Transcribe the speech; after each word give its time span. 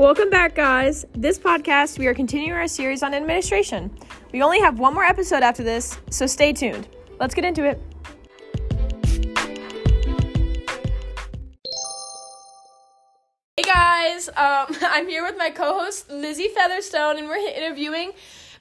Welcome 0.00 0.30
back, 0.30 0.54
guys. 0.54 1.04
This 1.12 1.38
podcast, 1.38 1.98
we 1.98 2.06
are 2.06 2.14
continuing 2.14 2.52
our 2.52 2.66
series 2.66 3.02
on 3.02 3.12
administration. 3.12 3.94
We 4.32 4.40
only 4.40 4.58
have 4.58 4.78
one 4.78 4.94
more 4.94 5.04
episode 5.04 5.42
after 5.42 5.62
this, 5.62 5.98
so 6.08 6.26
stay 6.26 6.54
tuned. 6.54 6.88
Let's 7.18 7.34
get 7.34 7.44
into 7.44 7.66
it. 7.66 7.78
Hey 13.58 13.62
guys, 13.62 14.28
um, 14.30 14.74
I'm 14.88 15.06
here 15.06 15.22
with 15.22 15.36
my 15.36 15.50
co-host 15.50 16.08
Lizzie 16.08 16.48
Featherstone, 16.48 17.18
and 17.18 17.28
we're 17.28 17.36
interviewing 17.36 18.12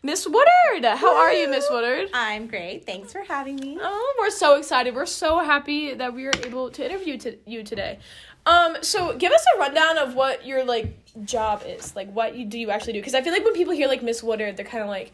Miss 0.03 0.27
Woodard. 0.27 0.83
How 0.83 1.15
are 1.15 1.31
you, 1.31 1.49
Miss 1.49 1.69
Woodard? 1.69 2.09
I'm 2.13 2.47
great. 2.47 2.85
Thanks 2.85 3.13
for 3.13 3.23
having 3.23 3.55
me. 3.55 3.77
Oh, 3.81 4.15
we're 4.19 4.29
so 4.29 4.57
excited. 4.57 4.93
We're 4.93 5.05
so 5.05 5.39
happy 5.39 5.93
that 5.93 6.13
we 6.13 6.25
were 6.25 6.33
able 6.45 6.69
to 6.71 6.85
interview 6.85 7.17
to 7.19 7.37
you 7.45 7.63
today. 7.63 7.99
Um, 8.45 8.77
so 8.81 9.15
give 9.15 9.31
us 9.31 9.45
a 9.55 9.59
rundown 9.59 9.97
of 9.97 10.15
what 10.15 10.45
your 10.45 10.63
like 10.63 10.98
job 11.25 11.63
is. 11.65 11.95
Like, 11.95 12.11
what 12.11 12.35
you 12.35 12.45
do 12.45 12.59
you 12.59 12.71
actually 12.71 12.93
do? 12.93 12.99
Because 12.99 13.15
I 13.15 13.21
feel 13.21 13.33
like 13.33 13.43
when 13.43 13.53
people 13.53 13.73
hear 13.73 13.87
like 13.87 14.03
Miss 14.03 14.23
Woodard, 14.23 14.57
they're 14.57 14.65
kind 14.65 14.83
of 14.83 14.89
like, 14.89 15.11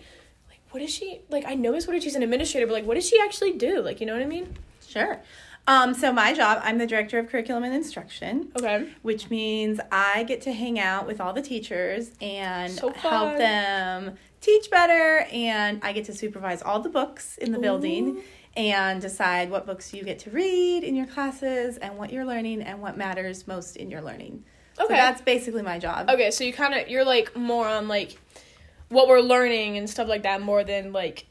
like, 0.50 0.60
what 0.72 0.82
is 0.82 0.90
she? 0.90 1.22
Like, 1.30 1.46
I 1.46 1.56
know 1.56 1.72
Miss 1.72 1.88
Woodard, 1.88 2.04
she's 2.04 2.16
an 2.16 2.24
administrator, 2.24 2.68
but 2.68 2.74
like, 2.74 2.86
what 2.86 2.96
does 2.96 3.08
she 3.08 3.20
actually 3.20 3.54
do? 3.54 3.82
Like, 3.82 4.00
you 4.00 4.06
know 4.06 4.14
what 4.14 4.22
I 4.22 4.28
mean? 4.28 4.56
Sure. 4.88 5.22
Um, 5.68 5.96
so 5.96 6.14
my 6.14 6.34
job, 6.34 6.60
I'm 6.64 6.78
the 6.78 6.86
director 6.86 7.18
of 7.18 7.28
curriculum 7.28 7.64
and 7.64 7.74
instruction. 7.74 8.52
Okay. 8.56 8.88
Which 9.02 9.30
means 9.30 9.80
I 9.92 10.24
get 10.24 10.42
to 10.42 10.54
hang 10.54 10.80
out 10.80 11.08
with 11.08 11.20
all 11.20 11.34
the 11.34 11.42
teachers 11.42 12.12
and 12.22 12.72
So 12.72 12.92
help 12.92 13.38
them 13.38 14.16
teach 14.42 14.70
better 14.70 15.26
and 15.32 15.80
I 15.84 15.92
get 15.92 16.06
to 16.06 16.14
supervise 16.14 16.62
all 16.62 16.80
the 16.80 16.90
books 16.90 17.38
in 17.38 17.52
the 17.52 17.58
building 17.58 18.22
and 18.56 19.02
decide 19.02 19.50
what 19.50 19.66
books 19.66 19.92
you 19.94 20.04
get 20.04 20.20
to 20.20 20.30
read 20.30 20.84
in 20.84 20.96
your 20.96 21.08
classes 21.08 21.78
and 21.78 21.98
what 21.98 22.14
you're 22.14 22.26
learning 22.26 22.62
and 22.62 22.80
what 22.80 22.96
matters 22.96 23.48
most 23.48 23.76
in 23.76 23.90
your 23.90 24.02
learning. 24.02 24.46
So 24.76 24.86
Okay. 24.86 24.96
that's 24.96 25.22
basically 25.22 25.62
my 25.62 25.80
job. 25.80 26.10
Okay, 26.10 26.32
so 26.32 26.44
you 26.44 26.52
kind 26.54 26.74
of 26.74 26.90
you're 26.90 27.06
like 27.06 27.36
more 27.36 27.68
on 27.68 27.88
like 27.88 28.18
what 28.90 29.08
we're 29.08 29.22
learning 29.22 29.78
and 29.78 29.90
stuff 29.90 30.08
like 30.08 30.24
that 30.24 30.42
more 30.42 30.64
than 30.64 30.92
like 30.94 31.26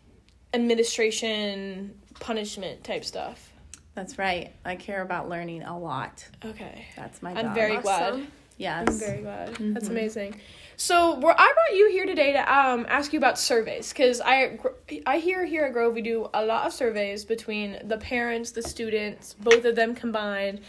administration 0.52 1.94
punishment 2.20 2.82
type 2.84 3.04
stuff. 3.04 3.52
That's 3.94 4.18
right. 4.18 4.52
I 4.64 4.76
care 4.76 5.02
about 5.02 5.28
learning 5.28 5.62
a 5.62 5.78
lot. 5.78 6.26
Okay. 6.44 6.86
That's 6.96 7.22
my 7.22 7.30
job. 7.34 7.38
I'm 7.38 7.44
job. 7.46 7.54
very 7.54 7.76
glad. 7.78 8.26
Yes. 8.56 8.88
I'm 8.88 8.98
very 8.98 9.20
glad. 9.22 9.48
That's 9.56 9.86
Mhm. 9.88 9.90
amazing. 9.90 10.40
So, 10.76 11.18
where 11.18 11.34
I 11.38 11.52
brought 11.52 11.76
you 11.76 11.90
here 11.90 12.06
today 12.06 12.32
to 12.32 12.40
um 12.40 12.86
ask 12.88 13.12
you 13.12 13.18
about 13.18 13.38
surveys 13.38 13.90
because 13.92 14.20
I 14.24 14.58
I 15.06 15.18
hear 15.18 15.44
here 15.44 15.64
at 15.64 15.72
Grove 15.72 15.94
we 15.94 16.02
do 16.02 16.28
a 16.34 16.44
lot 16.44 16.66
of 16.66 16.72
surveys 16.72 17.24
between 17.24 17.78
the 17.84 17.98
parents, 17.98 18.50
the 18.50 18.62
students, 18.62 19.34
both 19.34 19.64
of 19.64 19.76
them 19.76 19.94
combined, 19.94 20.60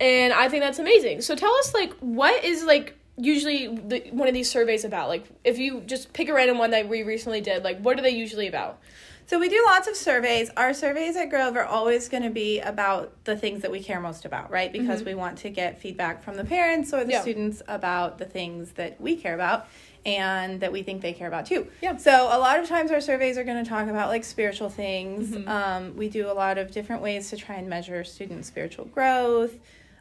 and 0.00 0.32
I 0.32 0.48
think 0.48 0.62
that's 0.62 0.78
amazing. 0.78 1.20
So, 1.22 1.34
tell 1.34 1.54
us 1.54 1.72
like 1.74 1.92
what 2.00 2.44
is 2.44 2.64
like 2.64 2.96
usually 3.16 3.68
the 3.68 4.10
one 4.10 4.28
of 4.28 4.34
these 4.34 4.50
surveys 4.50 4.84
about? 4.84 5.08
Like, 5.08 5.24
if 5.44 5.58
you 5.58 5.80
just 5.82 6.12
pick 6.12 6.28
a 6.28 6.34
random 6.34 6.58
one 6.58 6.70
that 6.70 6.88
we 6.88 7.02
recently 7.02 7.40
did, 7.40 7.64
like 7.64 7.80
what 7.80 7.98
are 7.98 8.02
they 8.02 8.10
usually 8.10 8.46
about? 8.48 8.80
So 9.26 9.38
we 9.38 9.48
do 9.48 9.62
lots 9.66 9.88
of 9.88 9.96
surveys. 9.96 10.50
Our 10.54 10.74
surveys 10.74 11.16
at 11.16 11.30
Grove 11.30 11.56
are 11.56 11.64
always 11.64 12.10
going 12.10 12.24
to 12.24 12.30
be 12.30 12.60
about 12.60 13.12
the 13.24 13.34
things 13.34 13.62
that 13.62 13.70
we 13.70 13.82
care 13.82 13.98
most 13.98 14.26
about, 14.26 14.50
right? 14.50 14.70
Because 14.70 15.02
we 15.02 15.14
want 15.14 15.38
to 15.38 15.48
get 15.50 15.80
feedback 15.80 16.22
from 16.22 16.36
the 16.36 16.44
parents 16.44 16.92
or 16.92 17.04
the 17.04 17.12
Yeah. 17.12 17.22
students 17.22 17.62
about 17.66 18.18
the 18.18 18.26
things 18.26 18.72
that 18.72 19.00
we 19.00 19.16
care 19.16 19.32
about 19.34 19.66
and 20.04 20.60
that 20.60 20.72
we 20.72 20.82
think 20.82 21.00
they 21.00 21.14
care 21.14 21.26
about 21.28 21.46
too. 21.46 21.68
Yeah. 21.80 21.96
So 21.96 22.12
a 22.26 22.36
lot 22.38 22.58
of 22.58 22.68
times 22.68 22.90
our 22.90 23.00
surveys 23.00 23.38
are 23.38 23.44
going 23.44 23.64
to 23.64 23.68
talk 23.68 23.88
about 23.88 24.08
like 24.10 24.24
spiritual 24.24 24.68
things. 24.68 25.34
Um, 25.46 25.96
we 25.96 26.10
do 26.10 26.30
a 26.30 26.34
lot 26.34 26.58
of 26.58 26.70
different 26.70 27.00
ways 27.00 27.30
to 27.30 27.38
try 27.38 27.54
and 27.54 27.66
measure 27.66 28.04
student 28.04 28.44
spiritual 28.44 28.84
growth, 28.84 29.54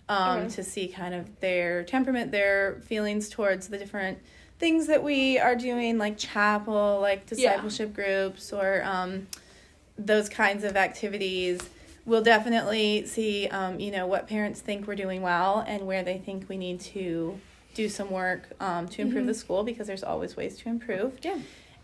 um, 0.10 0.40
Okay. 0.40 0.50
to 0.56 0.64
see 0.64 0.88
kind 0.88 1.14
of 1.14 1.40
their 1.40 1.84
temperament, 1.84 2.32
their 2.32 2.82
feelings 2.86 3.30
towards 3.30 3.68
the 3.70 3.78
different 3.78 4.18
things 4.60 4.88
that 4.88 5.04
we 5.04 5.38
are 5.40 5.56
doing, 5.56 5.98
like 5.98 6.18
chapel, 6.18 7.00
like 7.02 7.22
Yeah. 7.32 7.52
discipleship 7.56 7.94
groups, 7.94 8.54
or 8.54 8.84
um, 8.84 9.28
those 9.98 10.30
kinds 10.30 10.64
of 10.64 10.76
activities. 10.76 11.60
We'll 12.06 12.24
definitely 12.24 13.06
see, 13.06 13.48
um, 13.48 13.80
you 13.80 13.92
know, 13.92 14.06
what 14.08 14.28
parents 14.28 14.60
think 14.60 14.88
we're 14.88 14.96
doing 14.96 15.22
well 15.22 15.64
and 15.68 15.88
where 15.88 16.04
they 16.04 16.18
think 16.18 16.50
we 16.50 16.58
need 16.58 16.80
to 16.82 17.40
do 17.74 17.88
some 17.90 18.12
work 18.12 18.50
um, 18.60 18.88
to 18.90 19.02
improve 19.02 19.24
Mhm. 19.24 19.28
the 19.28 19.34
school 19.34 19.64
because 19.64 19.88
there's 19.88 20.04
always 20.04 20.36
ways 20.36 20.58
to 20.60 20.70
improve. 20.70 21.18
Yeah. 21.24 21.38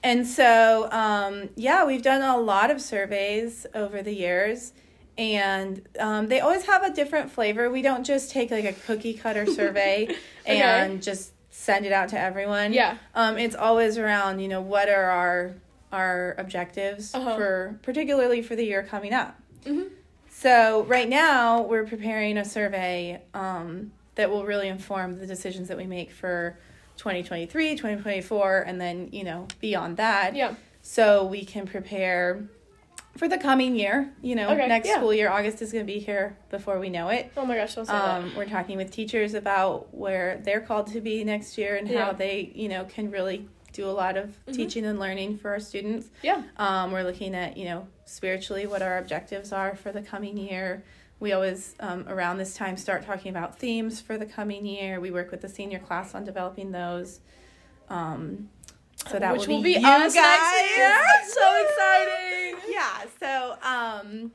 And 0.03 0.25
so, 0.27 0.89
um, 0.91 1.49
yeah, 1.55 1.83
we've 1.85 2.01
done 2.01 2.21
a 2.21 2.37
lot 2.37 2.69
of 2.71 2.79
surveys 2.81 3.65
over 3.73 4.01
the 4.01 4.13
years, 4.13 4.71
and 5.19 5.85
um, 5.99 6.27
they 6.29 6.39
always 6.39 6.65
have 6.65 6.81
a 6.83 6.91
different 6.93 7.29
flavor. 7.31 7.69
We 7.69 7.81
don't 7.81 8.05
just 8.05 8.31
take 8.31 8.51
like 8.51 8.63
a 8.65 8.71
cookie 8.73 9.13
cutter 9.13 9.45
survey 9.59 10.03
Okay. 10.45 10.61
and 10.61 11.03
just 11.03 11.33
send 11.49 11.85
it 11.85 11.91
out 11.91 12.09
to 12.09 12.19
everyone. 12.19 12.71
Yeah. 12.71 12.97
Um, 13.13 13.37
it's 13.37 13.55
always 13.55 13.97
around, 13.97 14.39
you 14.39 14.47
know, 14.47 14.61
what 14.61 14.87
are 14.89 15.09
our 15.11 15.53
our 15.91 16.35
objectives 16.37 17.13
Uh-huh. 17.15 17.35
for 17.35 17.79
particularly 17.81 18.41
for 18.43 18.55
the 18.55 18.63
year 18.63 18.83
coming 18.83 19.13
up. 19.13 19.37
Mhm. 19.65 19.89
So 20.29 20.83
right 20.83 21.09
now 21.09 21.63
we're 21.63 21.85
preparing 21.85 22.37
a 22.37 22.45
survey 22.45 23.21
um, 23.33 23.91
that 24.15 24.29
will 24.29 24.45
really 24.45 24.67
inform 24.69 25.19
the 25.19 25.25
decisions 25.27 25.67
that 25.67 25.75
we 25.77 25.85
make 25.85 26.11
for 26.11 26.57
2023, 26.97 27.71
2024, 27.75 28.59
and 28.61 28.79
then 28.79 29.09
you 29.11 29.23
know 29.25 29.47
beyond 29.59 29.97
that. 29.97 30.35
Yeah. 30.35 30.53
So 30.81 31.25
we 31.25 31.43
can 31.43 31.65
prepare 31.67 32.43
for 33.17 33.27
the 33.27 33.37
coming 33.37 33.75
year. 33.75 34.11
You 34.21 34.35
know, 34.35 34.49
Okay, 34.49 34.67
next 34.67 34.87
yeah. 34.87 34.97
school 34.97 35.13
year, 35.13 35.29
August 35.29 35.61
is 35.61 35.71
going 35.71 35.85
to 35.85 35.91
be 35.93 35.99
here 35.99 36.37
before 36.49 36.79
we 36.79 36.89
know 36.89 37.09
it. 37.09 37.31
Oh 37.35 37.45
my 37.45 37.55
gosh, 37.55 37.77
Um, 37.89 38.33
we're 38.35 38.45
talking 38.45 38.77
with 38.77 38.91
teachers 38.91 39.33
about 39.33 39.93
where 39.93 40.39
they're 40.43 40.61
called 40.61 40.87
to 40.93 41.01
be 41.01 41.23
next 41.23 41.57
year 41.57 41.75
and 41.75 41.87
Yeah. 41.87 42.05
how 42.05 42.11
they, 42.13 42.51
you 42.55 42.69
know, 42.69 42.85
can 42.85 43.11
really 43.11 43.47
do 43.73 43.87
a 43.87 43.91
lot 43.91 44.17
of 44.17 44.35
Mhm. 44.47 44.53
teaching 44.55 44.85
and 44.85 44.99
learning 44.99 45.37
for 45.37 45.51
our 45.51 45.59
students. 45.59 46.07
Yeah. 46.21 46.41
Um, 46.57 46.91
we're 46.91 47.03
looking 47.03 47.35
at, 47.35 47.55
you 47.57 47.65
know, 47.65 47.87
spiritually 48.05 48.65
what 48.65 48.81
our 48.81 48.97
objectives 48.97 49.51
are 49.51 49.75
for 49.75 49.91
the 49.91 50.01
coming 50.01 50.37
year. 50.37 50.83
We 51.19 51.33
always, 51.33 51.75
um, 51.79 52.05
around 52.07 52.37
this 52.37 52.55
time, 52.55 52.77
start 52.77 53.05
talking 53.05 53.29
about 53.29 53.59
themes 53.59 53.99
for 53.99 54.17
the 54.17 54.25
coming 54.25 54.65
year. 54.65 54.99
We 54.99 55.11
work 55.11 55.29
with 55.31 55.41
the 55.41 55.49
senior 55.49 55.79
class 55.79 56.15
on 56.15 56.23
developing 56.23 56.71
those. 56.71 57.19
Um, 57.89 58.49
so 59.07 59.19
that 59.19 59.33
Which 59.33 59.47
will 59.47 59.57
will 59.57 59.63
be, 59.63 59.75
be 59.75 59.79
you 59.81 59.87
us 59.87 60.15
next 60.15 60.15
guys. 60.15 60.77
year. 60.77 60.95
So 61.25 61.63
exciting. 61.65 62.48
Yeah. 62.69 63.05
So, 63.19 63.55
um, 63.63 64.31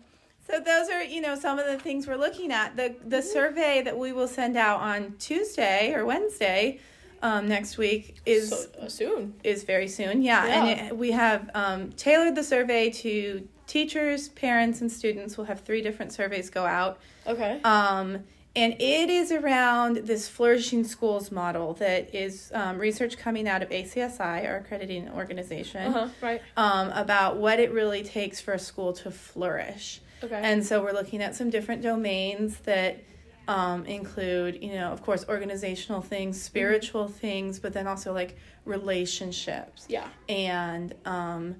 so 0.50 0.60
those 0.60 0.88
are 0.90 1.02
you 1.02 1.20
know 1.20 1.34
some 1.36 1.58
of 1.58 1.66
the 1.66 1.78
things 1.78 2.06
we're 2.06 2.16
looking 2.16 2.52
at. 2.52 2.76
The 2.76 2.94
the 3.06 3.22
survey 3.22 3.82
that 3.82 3.96
we 3.96 4.12
will 4.12 4.28
send 4.28 4.56
out 4.56 4.80
on 4.80 5.14
Tuesday 5.18 5.92
or 5.94 6.04
Wednesday 6.04 6.78
um, 7.22 7.48
next 7.48 7.78
week 7.78 8.16
is 8.26 8.50
so, 8.50 8.66
uh, 8.82 8.88
soon. 8.88 9.34
is 9.42 9.64
very 9.64 9.88
soon. 9.88 10.22
Yeah, 10.22 10.46
Yeah. 10.46 10.64
and 10.66 10.80
it, 10.88 10.96
we 10.98 11.12
have 11.12 11.50
um, 11.54 11.90
tailored 11.92 12.34
the 12.34 12.44
survey 12.44 12.90
to 12.90 13.48
teachers, 13.66 14.28
parents, 14.28 14.82
and 14.82 14.92
students. 14.92 15.38
We'll 15.38 15.46
have 15.46 15.60
three 15.60 15.80
different 15.80 16.12
surveys 16.12 16.50
go 16.50 16.66
out. 16.66 16.98
Okay. 17.26 17.60
Um, 17.62 18.24
and 18.56 18.74
it 18.80 19.10
is 19.10 19.32
around 19.32 19.96
this 19.98 20.28
flourishing 20.28 20.84
schools 20.84 21.32
model 21.32 21.74
that 21.74 22.14
is 22.14 22.50
um, 22.54 22.78
research 22.78 23.18
coming 23.18 23.48
out 23.48 23.62
of 23.62 23.70
ACSI, 23.70 24.46
our 24.46 24.58
accrediting 24.58 25.08
organization, 25.10 25.86
Uh 25.86 25.92
huh. 25.92 26.08
Right. 26.20 26.42
um, 26.56 26.90
about 26.90 27.36
what 27.36 27.58
it 27.60 27.72
really 27.72 28.02
takes 28.02 28.40
for 28.40 28.52
a 28.52 28.58
school 28.58 28.92
to 28.94 29.10
flourish. 29.10 30.00
Okay. 30.22 30.40
And 30.42 30.64
so 30.64 30.82
we're 30.82 30.92
looking 30.92 31.22
at 31.22 31.34
some 31.34 31.50
different 31.50 31.82
domains 31.82 32.58
that 32.60 33.02
um, 33.46 33.84
include, 33.84 34.62
you 34.62 34.72
know, 34.74 34.90
of 34.90 35.02
course, 35.02 35.24
organizational 35.28 36.00
things, 36.00 36.40
spiritual 36.40 37.08
things, 37.08 37.58
but 37.58 37.72
then 37.74 37.86
also 37.86 38.12
like 38.14 38.36
relationships 38.64 39.84
yeah. 39.88 40.08
and 40.28 40.94
um, 41.04 41.56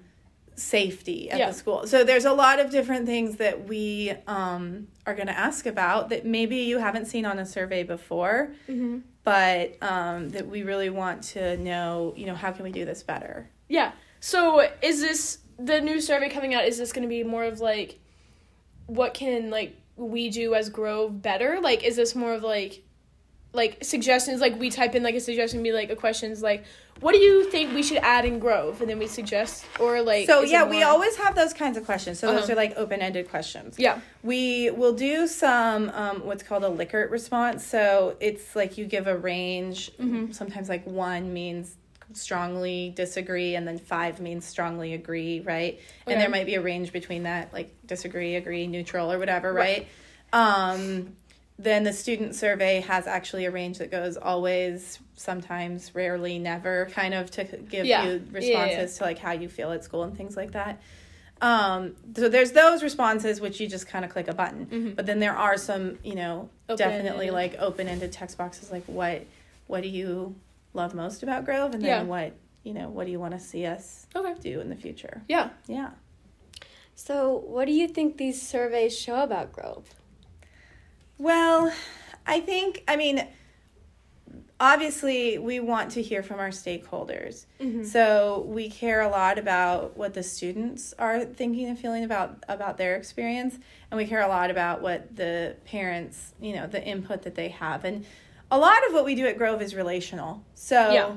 safety 0.56 1.30
at 1.30 1.38
Yeah. 1.38 1.48
the 1.48 1.54
school. 1.54 1.86
So 1.86 2.04
there's 2.04 2.24
a 2.24 2.32
lot 2.32 2.60
of 2.60 2.70
different 2.70 3.06
things 3.06 3.36
that 3.36 3.66
we 3.66 4.12
um, 4.26 4.88
are 5.06 5.14
going 5.14 5.26
to 5.26 5.38
ask 5.38 5.66
about 5.66 6.10
that 6.10 6.24
maybe 6.24 6.56
you 6.58 6.78
haven't 6.78 7.06
seen 7.06 7.26
on 7.26 7.38
a 7.38 7.46
survey 7.46 7.82
before, 7.82 8.52
Mm-hmm. 8.68 8.98
but 9.24 9.76
um, 9.82 10.30
that 10.30 10.46
we 10.46 10.62
really 10.62 10.90
want 10.90 11.22
to 11.34 11.56
know, 11.56 12.14
you 12.16 12.26
know, 12.26 12.34
how 12.34 12.52
can 12.52 12.64
we 12.64 12.70
do 12.72 12.84
this 12.84 13.02
better? 13.02 13.48
Yeah. 13.68 13.92
So 14.20 14.68
is 14.82 15.00
this 15.00 15.38
the 15.58 15.80
new 15.80 16.00
survey 16.00 16.28
coming 16.28 16.54
out? 16.54 16.64
Is 16.64 16.78
this 16.78 16.92
going 16.92 17.02
to 17.02 17.08
be 17.08 17.24
more 17.24 17.44
of 17.44 17.60
like, 17.60 17.98
what 18.86 19.14
can 19.14 19.50
like 19.50 19.76
we 19.96 20.30
do 20.30 20.54
as 20.54 20.68
Grove 20.68 21.20
better? 21.22 21.58
Like, 21.60 21.82
is 21.84 21.96
this 21.96 22.14
more 22.14 22.34
of 22.34 22.42
like, 22.42 22.82
like 23.54 23.82
suggestions? 23.84 24.40
Like 24.40 24.58
we 24.58 24.70
type 24.70 24.94
in 24.94 25.02
like 25.02 25.14
a 25.14 25.20
suggestion, 25.20 25.62
be 25.62 25.72
like 25.72 25.90
a 25.90 25.96
questions 25.96 26.42
like, 26.42 26.64
what 27.00 27.12
do 27.12 27.18
you 27.18 27.50
think 27.50 27.74
we 27.74 27.82
should 27.82 27.98
add 27.98 28.24
in 28.24 28.38
Grove, 28.38 28.80
and 28.80 28.88
then 28.90 28.98
we 28.98 29.06
suggest 29.06 29.64
or 29.80 30.00
like. 30.02 30.26
So 30.26 30.42
yeah, 30.42 30.64
we 30.64 30.82
always 30.82 31.16
have 31.16 31.34
those 31.34 31.52
kinds 31.52 31.76
of 31.76 31.84
questions. 31.84 32.18
So 32.18 32.26
those 32.32 32.44
Uh-huh. 32.44 32.52
are 32.52 32.56
like 32.56 32.74
open-ended 32.76 33.30
questions. 33.30 33.78
Yeah. 33.78 34.00
We 34.22 34.70
will 34.70 34.92
do 34.92 35.26
some 35.26 35.90
um, 35.90 36.24
what's 36.26 36.42
called 36.42 36.64
a 36.64 36.68
Likert 36.68 37.10
response. 37.10 37.64
So 37.66 38.16
it's 38.20 38.54
like 38.54 38.76
you 38.78 38.84
give 38.86 39.06
a 39.06 39.16
range. 39.16 39.90
Mhm. 39.98 40.34
Sometimes 40.34 40.68
like 40.68 40.86
one 40.86 41.32
means 41.32 41.76
strongly 42.12 42.92
disagree, 42.94 43.56
and 43.56 43.66
then 43.66 43.76
five 43.78 44.20
means 44.20 44.44
strongly 44.44 44.94
agree, 44.94 45.40
right? 45.40 45.80
And 46.06 46.20
there 46.20 46.28
might 46.28 46.46
be 46.46 46.54
a 46.54 46.60
range 46.60 46.92
between 46.92 47.24
that, 47.24 47.52
like 47.52 47.74
disagree, 47.86 48.36
agree, 48.36 48.66
neutral, 48.68 49.10
or 49.10 49.18
whatever, 49.18 49.52
Right. 49.52 49.88
right? 50.32 50.70
Um, 50.72 51.16
then 51.58 51.84
the 51.84 51.92
student 51.92 52.34
survey 52.34 52.80
has 52.80 53.06
actually 53.06 53.44
a 53.44 53.50
range 53.50 53.78
that 53.78 53.90
goes 53.90 54.16
always, 54.16 54.98
sometimes, 55.14 55.94
rarely, 55.94 56.38
never, 56.38 56.86
kind 56.92 57.14
of 57.14 57.30
to 57.32 57.44
give 57.44 57.86
Yeah. 57.86 58.04
you 58.04 58.10
Yeah, 58.10 58.16
yeah, 58.18 58.32
responses 58.32 58.98
to 58.98 59.04
like 59.04 59.18
how 59.18 59.32
you 59.32 59.48
feel 59.48 59.70
at 59.72 59.84
school 59.84 60.02
and 60.02 60.16
things 60.16 60.36
like 60.36 60.52
that. 60.52 60.80
Um, 61.40 61.94
so 62.16 62.28
there's 62.28 62.52
those 62.52 62.82
responses 62.82 63.40
which 63.40 63.60
you 63.60 63.68
just 63.68 63.86
kind 63.86 64.04
of 64.04 64.10
click 64.10 64.28
a 64.28 64.34
button, 64.34 64.66
Mhm. 64.66 64.96
but 64.96 65.06
then 65.06 65.18
there 65.20 65.36
are 65.36 65.56
some, 65.56 65.98
you 66.02 66.14
know, 66.14 66.48
definitely 66.68 67.28
Open-ended. 67.28 67.32
like 67.32 67.56
open-ended 67.60 68.12
text 68.12 68.38
boxes 68.38 68.70
like 68.72 68.84
what 68.86 69.24
what 69.66 69.82
do 69.82 69.88
you 69.88 70.34
love 70.74 70.94
most 70.94 71.22
about 71.22 71.44
Grove, 71.44 71.72
and 71.74 71.82
then 71.82 71.88
Yeah. 71.88 72.02
what 72.02 72.32
you 72.62 72.72
know 72.74 72.88
what 72.88 73.04
do 73.06 73.12
you 73.12 73.20
want 73.20 73.32
to 73.34 73.40
see 73.40 73.66
us 73.66 74.06
Okay. 74.14 74.34
do 74.40 74.60
in 74.60 74.70
the 74.70 74.76
future? 74.76 75.22
Yeah. 75.28 75.50
Yeah. 75.66 75.90
So, 76.96 77.36
what 77.46 77.64
do 77.66 77.72
you 77.72 77.88
think 77.88 78.16
these 78.16 78.40
surveys 78.40 78.96
show 78.96 79.22
about 79.22 79.52
Grove? 79.52 79.94
Well, 81.18 81.72
I 82.26 82.40
think, 82.40 82.82
I 82.88 82.96
mean, 82.96 83.26
obviously, 84.60 85.38
we 85.38 85.60
want 85.60 85.92
to 85.92 86.02
hear 86.02 86.22
from 86.22 86.40
our 86.40 86.48
stakeholders. 86.48 87.46
Mhm. 87.60 87.84
So 87.84 88.44
we 88.48 88.68
care 88.70 89.00
a 89.00 89.08
lot 89.08 89.38
about 89.38 89.96
what 89.96 90.14
the 90.14 90.22
students 90.22 90.94
are 90.98 91.24
thinking 91.24 91.66
and 91.68 91.78
feeling 91.78 92.04
about 92.04 92.44
about 92.48 92.78
their 92.78 92.96
experience, 92.96 93.58
and 93.90 93.98
we 93.98 94.06
care 94.06 94.20
a 94.22 94.28
lot 94.28 94.50
about 94.50 94.80
what 94.82 95.14
the 95.16 95.56
parents, 95.64 96.34
you 96.40 96.54
know, 96.54 96.66
the 96.66 96.82
input 96.82 97.22
that 97.22 97.34
they 97.34 97.48
have. 97.48 97.84
And 97.84 98.04
a 98.50 98.58
lot 98.58 98.78
of 98.88 98.94
what 98.94 99.04
we 99.04 99.14
do 99.14 99.26
at 99.26 99.36
Grove 99.38 99.60
is 99.62 99.74
relational. 99.74 100.42
So 100.54 100.92
Yeah. 100.92 101.12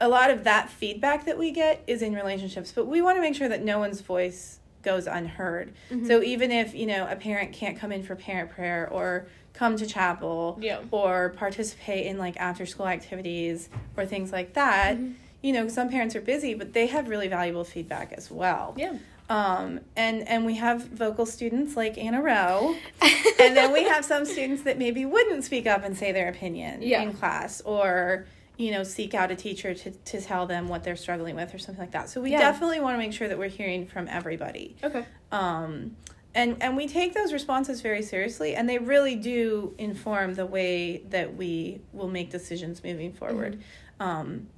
a 0.00 0.08
lot 0.08 0.30
of 0.30 0.44
that 0.44 0.68
feedback 0.68 1.24
that 1.26 1.38
we 1.38 1.50
get 1.50 1.82
is 1.86 2.02
in 2.02 2.14
relationships, 2.14 2.72
but 2.72 2.86
we 2.86 3.00
want 3.02 3.16
to 3.16 3.20
make 3.22 3.34
sure 3.34 3.48
that 3.48 3.62
no 3.64 3.78
one's 3.78 4.00
voice 4.00 4.58
goes 4.82 5.06
unheard. 5.06 5.72
Mm-hmm. 5.90 6.06
So 6.08 6.22
even 6.22 6.50
if, 6.50 6.74
you 6.74 6.86
know, 6.86 7.06
a 7.08 7.14
parent 7.14 7.52
can't 7.52 7.78
come 7.78 7.92
in 7.92 8.02
for 8.02 8.16
parent 8.16 8.50
prayer 8.50 8.88
or 8.90 9.28
come 9.54 9.76
to 9.76 9.86
chapel 9.86 10.58
Yeah. 10.60 10.80
or 10.90 11.30
participate 11.36 12.06
in 12.06 12.18
like 12.18 12.36
after 12.38 12.66
school 12.66 12.88
activities 12.88 13.68
or 13.96 14.06
things 14.06 14.32
like 14.32 14.54
that, 14.54 14.96
Mm-hmm. 14.96 15.12
you 15.42 15.52
know, 15.52 15.68
some 15.68 15.88
parents 15.88 16.16
are 16.16 16.20
busy, 16.20 16.54
but 16.54 16.72
they 16.72 16.86
have 16.86 17.08
really 17.08 17.28
valuable 17.28 17.64
feedback 17.64 18.12
as 18.12 18.30
well. 18.30 18.74
Yeah. 18.76 18.94
Um, 19.30 19.80
and 19.96 20.26
and 20.28 20.44
we 20.44 20.56
have 20.56 20.84
vocal 20.88 21.24
students 21.26 21.76
like 21.76 21.96
Anna 21.96 22.20
Rowe, 22.20 22.74
and 23.40 23.56
then 23.56 23.72
we 23.72 23.84
have 23.84 24.04
some 24.04 24.24
students 24.26 24.62
that 24.64 24.78
maybe 24.78 25.04
wouldn't 25.06 25.44
speak 25.44 25.66
up 25.66 25.84
and 25.84 25.96
say 25.96 26.12
their 26.12 26.28
opinion 26.28 26.82
Yeah. 26.82 27.02
in 27.02 27.12
class, 27.14 27.60
or 27.62 28.26
you 28.58 28.70
know, 28.72 28.82
seek 28.82 29.14
out 29.14 29.30
a 29.30 29.36
teacher 29.36 29.74
to 29.74 29.90
to 29.90 30.20
tell 30.20 30.46
them 30.46 30.68
what 30.68 30.84
they're 30.84 30.96
struggling 30.96 31.34
with 31.36 31.54
or 31.54 31.58
something 31.58 31.80
like 31.80 31.92
that. 31.92 32.10
So 32.10 32.20
we 32.20 32.32
Yeah. 32.32 32.40
definitely 32.40 32.80
want 32.80 32.94
to 32.94 32.98
make 32.98 33.12
sure 33.14 33.28
that 33.28 33.38
we're 33.38 33.48
hearing 33.48 33.86
from 33.86 34.06
everybody. 34.08 34.76
Okay. 34.84 35.04
Um, 35.30 35.96
and 36.34 36.56
and 36.62 36.76
we 36.76 36.88
take 36.88 37.14
those 37.14 37.32
responses 37.32 37.80
very 37.80 38.02
seriously, 38.02 38.54
and 38.54 38.68
they 38.68 38.78
really 38.78 39.16
do 39.16 39.74
inform 39.78 40.34
the 40.34 40.46
way 40.46 40.98
that 41.10 41.36
we 41.36 41.80
will 41.92 42.08
make 42.08 42.30
decisions 42.30 42.82
moving 42.82 43.12
forward. 43.12 43.62
Um, 44.00 44.48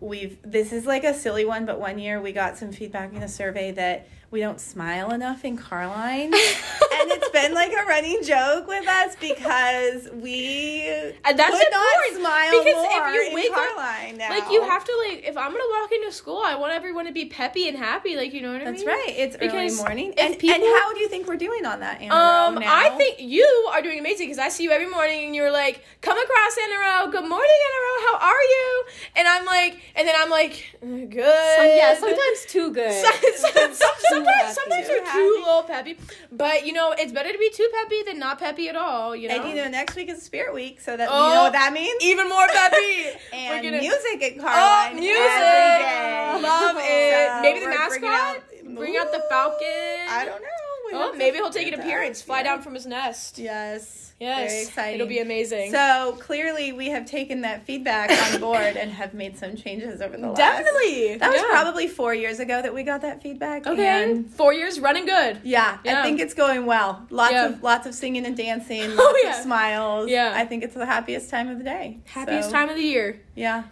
we've 0.00 0.38
this 0.42 0.72
is 0.72 0.84
like 0.84 1.04
a 1.04 1.14
silly 1.14 1.44
one, 1.44 1.64
but 1.64 1.78
one 1.78 1.98
year 1.98 2.20
we 2.20 2.32
got 2.32 2.58
some 2.58 2.72
feedback 2.72 3.12
in 3.14 3.22
a 3.22 3.28
survey 3.28 3.70
that 3.72 4.08
we 4.30 4.40
don't 4.40 4.60
smile 4.60 5.12
enough 5.12 5.44
in 5.44 5.56
Carline, 5.56 6.32
and 7.02 7.10
it's 7.12 7.28
been 7.30 7.54
like 7.54 7.72
a 7.72 7.84
running 7.86 8.22
joke 8.22 8.66
with 8.66 8.86
us 8.88 9.16
because 9.20 10.08
we 10.12 10.88
And 11.24 11.38
that's 11.38 11.58
could 11.58 11.70
not 11.70 11.86
important, 12.08 12.20
smile 12.20 12.50
because 12.64 12.74
more 12.74 13.08
if 13.08 13.14
you 13.14 13.28
in 13.28 13.34
wake 13.34 13.50
up- 13.50 13.56
Carline 13.76 14.16
now. 14.18 14.30
Like 14.30 14.50
you 14.50 14.62
have 14.62 14.84
to 14.84 15.04
like 15.08 15.24
if 15.24 15.36
I'm 15.36 15.50
gonna 15.52 15.64
walk 15.80 15.92
into 15.92 16.12
school, 16.12 16.42
I 16.44 16.54
want 16.54 16.72
everyone 16.72 17.06
to 17.06 17.12
be 17.12 17.26
peppy 17.26 17.68
and 17.68 17.76
happy. 17.76 18.16
Like 18.16 18.32
you 18.32 18.40
know 18.42 18.52
what 18.52 18.62
I 18.62 18.64
That's 18.64 18.78
mean? 18.78 18.86
That's 18.86 19.06
right. 19.08 19.14
It's 19.18 19.36
early 19.40 19.74
morning. 19.74 20.14
And, 20.18 20.38
people- 20.38 20.54
and 20.54 20.62
how 20.80 20.92
do 20.94 21.00
you 21.00 21.08
think 21.08 21.26
we're 21.26 21.36
doing 21.36 21.66
on 21.66 21.80
that, 21.80 22.00
Anna 22.00 22.14
Um, 22.14 22.54
now? 22.56 22.62
I 22.74 22.90
think 22.90 23.20
you 23.20 23.44
are 23.72 23.82
doing 23.82 23.98
amazing 23.98 24.28
because 24.28 24.38
I 24.38 24.48
see 24.48 24.64
you 24.64 24.70
every 24.70 24.88
morning 24.88 25.26
and 25.26 25.34
you're 25.34 25.50
like, 25.50 25.82
"Come 26.00 26.18
across 26.18 26.56
Anna 26.62 26.78
Rowe. 26.78 27.10
Good 27.10 27.28
morning, 27.28 27.58
Anna 27.66 27.80
Rowe. 27.86 28.06
How 28.18 28.28
are 28.28 28.42
you?" 28.42 28.84
And 29.16 29.28
I'm 29.28 29.44
like, 29.46 29.80
and 29.96 30.06
then 30.06 30.14
I'm 30.18 30.30
like, 30.30 30.76
"Uh, 30.82 30.86
"Good." 31.08 31.56
Some, 31.56 31.66
yeah, 31.66 31.94
sometimes 31.98 32.46
too 32.48 32.70
good. 32.72 32.92
Some- 33.04 33.34
some- 33.36 33.74
some- 33.74 33.92
sometimes, 34.12 34.54
sometimes 34.54 34.88
you're 34.88 35.04
too 35.12 35.42
little 35.44 35.62
peppy, 35.62 35.96
but 36.30 36.66
you 36.66 36.72
know 36.72 36.91
it's 36.98 37.12
better 37.12 37.32
to 37.32 37.38
be 37.38 37.50
too 37.50 37.68
peppy 37.80 38.02
than 38.04 38.18
not 38.18 38.38
peppy 38.38 38.68
at 38.68 38.76
all. 38.76 39.14
You 39.16 39.28
know, 39.28 39.34
And 39.36 39.48
you 39.48 39.54
know, 39.56 39.68
next 39.68 39.94
week 39.96 40.08
is 40.08 40.22
Spirit 40.22 40.54
Week, 40.54 40.80
so 40.80 40.96
that 40.96 41.04
you 41.08 41.14
Oh, 41.14 41.34
know 41.34 41.42
what 41.44 41.52
that 41.52 41.72
means. 41.72 42.02
even 42.02 42.28
more 42.28 42.46
peppy. 42.48 43.18
And 43.32 43.64
We're 43.64 43.70
gonna- 43.70 43.82
music 43.82 44.22
at 44.22 44.32
Oh, 44.38 44.94
music! 44.94 46.42
Love 46.42 46.76
it. 46.80 47.28
So 47.28 47.42
maybe 47.42 47.60
the 47.60 47.66
mascot. 47.68 48.04
out- 48.04 48.42
Bring 48.74 48.96
out 48.96 49.10
the 49.12 49.22
falcon. 49.28 50.06
I 50.08 50.24
don't 50.24 50.40
know. 50.40 50.48
Oh, 50.94 51.12
maybe 51.14 51.36
he'll 51.36 51.50
take 51.50 51.68
an 51.72 51.78
appearance, 51.80 52.22
fly 52.22 52.38
Yeah. 52.38 52.42
down 52.44 52.62
from 52.62 52.74
his 52.74 52.86
nest. 52.86 53.38
Yes. 53.38 54.10
Yes, 54.20 54.50
Very 54.52 54.62
exciting. 54.62 54.94
It'll 54.94 55.08
be 55.08 55.18
amazing. 55.18 55.72
So 55.72 56.16
clearly, 56.20 56.70
we 56.72 56.86
have 56.90 57.06
taken 57.06 57.40
that 57.40 57.66
feedback 57.66 58.08
on 58.32 58.40
board 58.40 58.76
and 58.76 58.92
have 58.92 59.14
made 59.14 59.36
some 59.36 59.56
changes 59.56 60.00
over 60.00 60.16
the 60.16 60.28
last. 60.28 60.36
Definitely. 60.36 61.16
That 61.16 61.30
was 61.32 61.40
yeah. 61.40 61.48
probably 61.50 61.88
four 61.88 62.14
years 62.14 62.38
ago 62.38 62.62
that 62.62 62.72
we 62.72 62.84
got 62.84 63.00
that 63.02 63.20
feedback. 63.20 63.66
okay. 63.66 64.04
and 64.04 64.30
Four 64.32 64.52
years 64.54 64.78
running 64.78 65.06
good. 65.06 65.40
Yeah, 65.42 65.78
Yeah. 65.84 65.98
I 65.98 66.02
think 66.04 66.20
it's 66.20 66.34
going 66.34 66.66
well. 66.66 67.04
Lots 67.10 67.34
of 67.34 67.62
lots 67.64 67.86
of 67.88 67.94
singing 67.94 68.24
and 68.24 68.36
dancing, 68.36 68.90
lots 68.94 69.00
Oh, 69.00 69.20
yeah. 69.24 69.30
of 69.38 69.42
smiles. 69.42 70.08
Yeah. 70.08 70.32
I 70.36 70.44
think 70.44 70.62
it's 70.62 70.74
the 70.74 70.86
happiest 70.86 71.28
time 71.28 71.48
of 71.48 71.58
the 71.58 71.64
day. 71.64 71.98
Happiest 72.04 72.50
So, 72.50 72.54
time 72.54 72.68
of 72.68 72.76
the 72.76 72.82
year. 72.84 73.20
Yeah. 73.34 73.64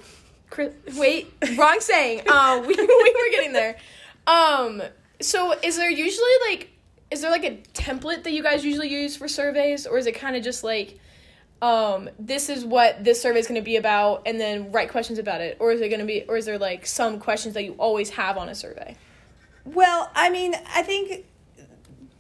Chris, 0.49 0.75
wait, 0.97 1.33
wrong 1.57 1.79
saying. 1.79 2.23
Uh, 2.29 2.61
we, 2.67 2.75
we 2.75 2.83
were 2.85 3.31
getting 3.31 3.53
there. 3.53 3.77
Um, 4.27 4.83
so 5.21 5.53
is 5.63 5.77
there 5.77 5.91
usually 5.91 6.27
like, 6.49 6.71
is 7.11 7.21
there 7.21 7.31
like 7.31 7.45
a 7.45 7.57
template 7.75 8.23
that 8.25 8.33
you 8.33 8.43
guys 8.43 8.65
usually 8.65 8.89
use 8.89 9.17
for 9.17 9.29
surveys, 9.29 9.87
or 9.87 9.99
is 9.99 10.07
it 10.07 10.13
kind 10.15 10.37
of 10.37 10.43
just 10.43 10.63
like, 10.63 10.99
um, 11.63 12.09
this 12.19 12.49
is 12.49 12.65
what 12.65 13.03
this 13.05 13.21
survey 13.21 13.41
is 13.41 13.47
going 13.47 13.61
to 13.61 13.65
be 13.65 13.77
about, 13.77 14.23
and 14.27 14.41
then 14.41 14.71
write 14.73 14.91
questions 14.91 15.19
about 15.19 15.41
it, 15.41 15.57
or 15.61 15.73
is 15.73 15.81
it 15.81 15.89
going 15.89 16.01
to 16.01 16.07
be, 16.07 16.25
or 16.29 16.37
is 16.37 16.47
there 16.47 16.59
like 16.59 16.87
some 16.87 17.19
questions 17.19 17.55
that 17.55 17.65
you 17.65 17.75
always 17.79 18.11
have 18.11 18.39
on 18.39 18.49
a 18.49 18.55
survey? 18.55 18.97
Well, 19.65 20.11
I 20.15 20.31
mean, 20.31 20.55
I 20.75 20.83
think 20.83 21.27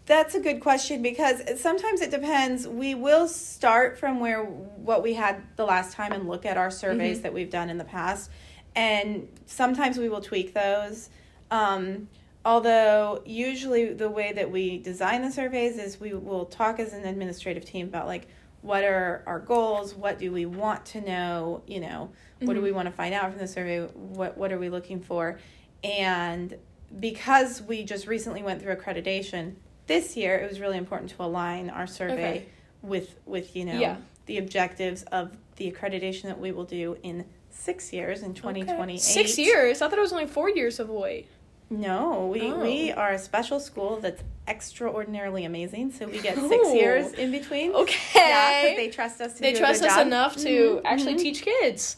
that's 0.07 0.35
a 0.35 0.41
good 0.41 0.61
question 0.61 1.03
because 1.03 1.41
sometimes 1.61 2.01
it 2.01 2.11
depends. 2.11 2.67
We 2.67 2.95
will 2.95 3.29
start 3.29 3.99
from 3.99 4.19
where 4.19 4.43
what 4.43 5.03
we 5.03 5.15
had 5.15 5.41
the 5.57 5.65
last 5.65 5.93
time 5.95 6.13
and 6.13 6.29
look 6.29 6.45
at 6.45 6.57
our 6.57 6.71
surveys 6.71 7.21
Mhm. 7.21 7.23
that 7.23 7.33
we've 7.33 7.51
done 7.51 7.71
in 7.71 7.79
the 7.79 7.85
past, 7.85 8.31
and 8.75 9.29
sometimes 9.47 9.99
we 9.99 10.09
will 10.09 10.21
tweak 10.21 10.53
those. 10.53 11.11
Um, 11.51 12.09
although 12.45 13.23
usually 13.27 13.93
the 13.93 14.09
way 14.09 14.33
that 14.33 14.51
we 14.51 14.79
design 14.79 15.23
the 15.23 15.31
surveys 15.31 15.77
is 15.79 16.01
we 16.01 16.15
will 16.15 16.47
talk 16.47 16.79
as 16.81 16.93
an 16.93 17.05
administrative 17.07 17.65
team 17.65 17.87
about 17.89 18.07
like 18.07 18.27
what 18.63 18.85
are 18.85 19.23
our 19.27 19.39
goals, 19.39 19.95
what 19.95 20.19
do 20.19 20.31
we 20.33 20.45
want 20.45 20.85
to 20.85 21.01
know, 21.01 21.63
you 21.67 21.81
know, 21.81 22.11
what 22.41 22.53
do 22.55 22.61
Mhm. 22.61 22.65
we 22.65 22.73
want 22.73 22.87
to 22.87 22.93
find 22.93 23.15
out 23.15 23.31
from 23.31 23.39
the 23.39 23.49
survey, 23.49 23.81
what 23.87 24.37
what 24.37 24.53
are 24.53 24.59
we 24.59 24.69
looking 24.69 25.01
for, 25.01 25.39
and 25.82 26.56
because 26.99 27.63
we 27.63 27.85
just 27.85 28.06
recently 28.06 28.43
went 28.43 28.61
through 28.61 28.75
accreditation 28.75 29.55
this 29.87 30.17
year, 30.17 30.37
it 30.39 30.49
was 30.49 30.61
really 30.61 30.77
important 30.79 31.11
to 31.11 31.23
align 31.23 31.70
our 31.70 31.87
survey 31.87 32.15
Okay. 32.31 32.47
with 32.82 33.17
with 33.27 33.56
you 33.56 33.65
know 33.65 33.79
Yeah. 33.79 33.97
the 34.27 34.39
objectives 34.39 35.03
of 35.05 35.37
the 35.56 35.70
accreditation 35.70 36.23
that 36.25 36.39
we 36.41 36.53
will 36.53 36.65
do 36.65 36.97
in 37.03 37.25
six 37.51 37.93
years 37.93 38.23
in 38.23 38.35
twenty 38.35 38.63
twenty 38.63 38.94
eight. 38.94 39.01
Six 39.01 39.39
years. 39.39 39.81
I 39.82 39.89
thought 39.89 39.99
it 39.99 40.03
was 40.03 40.13
only 40.13 40.27
four 40.27 40.49
years 40.51 40.79
of 40.81 40.89
wait. 40.91 41.27
No, 41.72 42.27
we 42.32 42.50
Oh. 42.50 42.58
we 42.58 42.91
are 42.91 43.12
a 43.12 43.19
special 43.19 43.60
school 43.60 44.00
that's 44.00 44.22
extraordinarily 44.48 45.44
amazing. 45.44 45.93
So 45.93 46.06
we 46.06 46.19
get 46.20 46.36
six 46.36 46.74
years 46.74 47.12
in 47.12 47.31
between. 47.31 47.72
Okay. 47.72 47.96
Yeah, 48.17 48.74
they 48.77 48.89
trust 48.89 49.20
us 49.20 49.34
to 49.34 49.41
they 49.41 49.53
trust 49.55 49.82
us 49.84 49.94
job. 49.94 50.06
enough 50.08 50.36
to 50.39 50.48
Mhm, 50.48 50.82
actually 50.84 51.15
mhm. 51.15 51.22
teach 51.22 51.43
kids, 51.43 51.96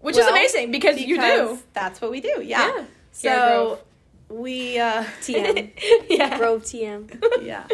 which 0.00 0.16
is 0.16 0.26
amazing 0.26 0.70
because, 0.70 1.00
you 1.00 1.20
do. 1.20 1.58
That's 1.72 2.00
what 2.00 2.12
we 2.12 2.20
do. 2.20 2.40
Yeah. 2.42 2.70
Yeah. 2.70 2.84
So 3.10 3.78
we 4.28 4.78
uh 4.78 5.02
TM. 5.22 5.70
yeah. 6.08 6.38
Grove 6.38 6.62
TM. 6.62 7.10
yeah. 7.42 7.66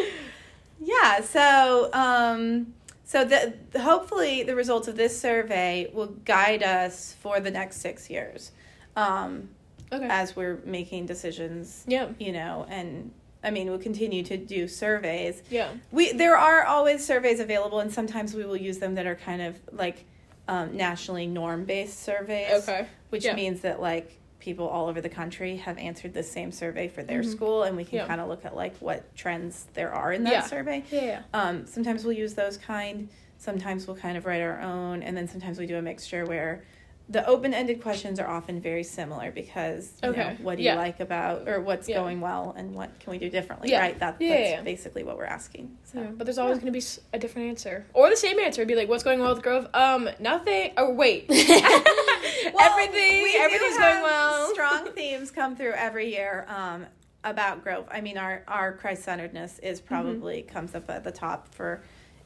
Yeah, 0.81 1.21
so 1.21 1.91
um 1.93 2.73
so 3.05 3.25
the 3.27 3.53
hopefully 3.79 4.43
the 4.43 4.55
results 4.57 4.89
of 4.89 4.97
this 4.97 5.21
survey 5.21 5.91
will 5.93 6.13
guide 6.25 6.63
us 6.63 7.15
for 7.21 7.41
the 7.41 7.51
next 7.51 7.77
6 7.83 8.09
years. 8.09 8.53
Um 8.97 9.51
Okay. 9.93 10.07
as 10.11 10.35
we're 10.35 10.59
making 10.65 11.07
decisions, 11.07 11.85
yeah. 11.87 12.09
you 12.19 12.33
know, 12.33 12.67
and 12.69 13.13
I 13.45 13.51
mean, 13.51 13.69
we'll 13.69 13.79
continue 13.79 14.23
to 14.25 14.37
do 14.37 14.67
surveys. 14.67 15.43
Yeah. 15.51 15.69
We 15.93 16.13
there 16.13 16.37
are 16.37 16.65
always 16.65 17.05
surveys 17.05 17.39
available, 17.41 17.79
and 17.81 17.93
sometimes 17.93 18.35
we 18.35 18.45
will 18.45 18.57
use 18.57 18.79
them 18.79 18.95
that 18.97 19.07
are 19.07 19.15
kind 19.15 19.43
of 19.43 19.57
like 19.73 20.05
um, 20.49 20.77
nationally 20.77 21.27
norm 21.27 21.65
based 21.65 22.03
surveys. 22.03 22.51
Okay. 22.69 22.87
Which 23.11 23.25
Yeah. 23.25 23.35
means 23.35 23.61
that 23.61 23.81
like 23.81 24.19
people 24.41 24.67
all 24.69 24.89
over 24.89 25.01
the 25.01 25.09
country 25.09 25.57
have 25.57 25.77
answered 25.79 26.15
the 26.15 26.23
same 26.23 26.53
survey 26.53 26.89
for 26.89 27.03
their 27.03 27.23
Mhm. 27.23 27.31
school, 27.31 27.63
and 27.65 27.77
we 27.77 27.85
can 27.85 27.97
Yeah. 27.99 28.07
kind 28.07 28.21
of 28.21 28.29
look 28.29 28.45
at 28.45 28.55
like 28.57 28.77
what 28.79 29.15
trends 29.17 29.67
there 29.75 29.93
are 29.93 30.13
in 30.13 30.25
that 30.25 30.33
Yeah. 30.33 30.41
survey. 30.43 30.83
Yeah. 30.91 31.23
Um, 31.33 31.67
sometimes 31.67 32.05
we'll 32.05 32.17
use 32.17 32.35
those 32.35 32.57
kind. 32.57 33.09
Sometimes 33.39 33.87
we'll 33.87 33.97
kind 33.97 34.17
of 34.17 34.25
write 34.27 34.41
our 34.43 34.61
own, 34.61 35.03
and 35.03 35.17
then 35.17 35.29
sometimes 35.29 35.59
we 35.59 35.67
do 35.67 35.77
a 35.77 35.83
mixture 35.83 36.25
where 36.25 36.63
the 37.09 37.25
open-ended 37.25 37.81
questions 37.83 38.19
are 38.19 38.27
often 38.27 38.61
very 38.61 38.83
similar 38.83 39.31
because 39.31 39.93
you 40.03 40.11
know, 40.11 40.19
Okay. 40.19 40.37
what 40.43 40.57
do 40.57 40.65
you 40.65 40.73
like 40.75 40.99
about 40.99 41.49
or 41.49 41.61
what's 41.61 41.89
Yeah. 41.89 41.99
going 42.01 42.21
well 42.21 42.53
and 42.57 42.75
what 42.75 42.99
can 42.99 43.13
we 43.13 43.19
do 43.19 43.31
differently 43.31 43.71
Yeah. 43.71 43.81
right 43.81 43.99
that, 44.01 44.17
Yeah, 44.21 44.29
that's 44.37 44.41
yeah, 44.51 44.57
yeah. 44.57 44.63
basically 44.63 45.05
what 45.05 45.17
we're 45.17 45.25
asking 45.25 45.77
so 45.85 46.01
Yeah, 46.01 46.07
but 46.17 46.25
there's 46.27 46.39
always 46.39 46.59
going 46.59 46.73
to 46.73 46.79
be 46.79 46.85
a 47.13 47.19
different 47.21 47.49
answer 47.49 47.87
or 47.95 48.11
the 48.11 48.17
same 48.17 48.41
answer. 48.41 48.63
It'd 48.63 48.67
be 48.69 48.75
like, 48.75 48.89
"What's 48.89 49.05
going 49.05 49.21
well 49.21 49.33
with 49.35 49.43
Grove?" 49.45 49.69
Um, 49.73 50.09
nothing. 50.19 50.73
Oh 50.77 50.91
wait, 50.91 51.27
everything. 51.31 53.23
we 53.23 53.37
Everything's 53.39 53.79
going 53.79 54.03
well. 54.03 54.51
strong 54.53 54.87
themes 54.93 55.31
come 55.31 55.55
through 55.57 55.73
every 55.73 56.11
year 56.13 56.45
um, 56.49 56.87
about 57.25 57.63
growth. 57.63 57.87
I 57.91 58.01
mean, 58.01 58.19
our 58.19 58.43
our 58.49 58.73
Christ 58.73 59.05
centeredness 59.05 59.59
is 59.61 59.81
Mm-hmm. 59.81 59.89
probably 59.89 60.43
comes 60.43 60.75
up 60.75 60.91
at 60.91 61.05
the 61.05 61.13
top 61.13 61.55
for. 61.55 61.83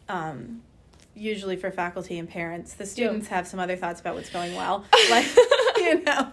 Um, 0.08 0.62
usually 1.14 1.56
for 1.56 1.70
faculty 1.70 2.18
and 2.18 2.28
parents 2.28 2.74
the 2.74 2.86
students 2.86 3.28
have 3.28 3.46
some 3.46 3.60
other 3.60 3.76
thoughts 3.76 4.00
about 4.00 4.14
what's 4.14 4.30
going 4.30 4.54
well 4.54 4.84
like 5.10 5.26
you 5.76 6.02
know 6.02 6.30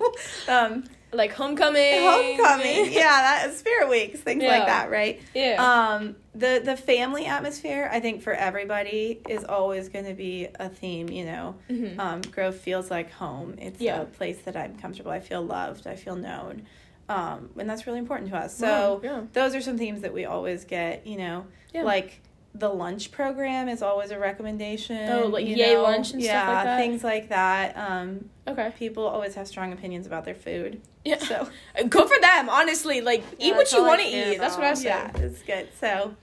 um, 0.48 0.84
like 1.14 1.32
homecoming. 1.34 2.02
homecoming 2.02 2.92
yeah 2.92 3.22
that 3.48 3.54
spirit 3.56 3.90
weeks 3.90 4.20
things 4.20 4.44
Yeah. 4.44 4.50
like 4.50 4.66
that 4.68 4.92
right 4.92 5.22
Yeah. 5.34 5.56
um 5.96 6.16
the 6.36 6.62
the 6.64 6.76
family 6.78 7.26
atmosphere 7.26 7.90
i 7.92 8.00
think 8.00 8.22
for 8.22 8.34
everybody 8.34 9.20
is 9.28 9.44
always 9.44 9.90
going 9.90 10.06
to 10.06 10.14
be 10.14 10.48
a 10.60 10.70
theme 10.70 11.10
you 11.10 11.26
know 11.26 11.56
Mhm. 11.70 11.98
um 11.98 12.22
grove 12.22 12.56
feels 12.56 12.92
like 12.92 13.12
home 13.12 13.56
it's 13.58 13.82
Yeah. 13.82 14.02
a 14.02 14.06
place 14.06 14.40
that 14.46 14.56
i'm 14.56 14.78
comfortable 14.78 15.12
i 15.12 15.20
feel 15.20 15.42
loved 15.42 15.88
i 15.88 15.96
feel 15.96 16.16
known 16.16 16.64
um 17.10 17.50
and 17.58 17.70
that's 17.70 17.88
really 17.88 18.00
important 18.00 18.30
to 18.30 18.38
us 18.38 18.56
so 18.56 18.68
Wow, 18.96 19.00
yeah. 19.04 19.22
those 19.34 19.56
are 19.56 19.62
some 19.62 19.78
themes 19.78 20.02
that 20.02 20.14
we 20.14 20.26
always 20.26 20.66
get 20.66 21.08
you 21.08 21.18
know 21.18 21.46
Yeah. 21.74 21.84
like 21.84 22.22
the 22.60 22.70
lunch 22.70 23.12
program 23.12 23.68
is 23.70 23.82
always 23.82 24.12
a 24.12 24.18
recommendation 24.20 25.10
Oh, 25.10 25.28
like 25.28 25.46
yay 25.48 25.74
know? 25.74 25.84
lunch 25.84 26.14
and 26.14 26.24
stuff 26.24 26.48
like 26.48 26.64
that? 26.66 26.78
things 26.80 27.04
like 27.04 27.30
that 27.30 27.76
um 27.78 28.30
Okay. 28.48 28.72
people 28.80 29.06
always 29.06 29.36
have 29.36 29.48
strong 29.48 29.74
opinions 29.74 30.08
about 30.08 30.24
their 30.26 30.36
food 30.36 30.82
Yeah. 31.06 31.18
so 31.20 31.50
Good 31.90 32.08
for 32.08 32.20
them, 32.22 32.48
honestly. 32.50 33.02
Like, 33.02 33.24
Yeah, 33.38 33.48
eat 33.48 33.56
what 33.56 33.72
you 33.74 33.84
want 33.84 34.02
to 34.02 34.08
eat. 34.08 34.38
That's 34.38 34.56
what 34.56 34.66
I 34.66 34.74
say. 34.74 34.86
yeah 34.90 35.12
it's 35.16 35.42
good 35.44 35.68
so 35.80 36.16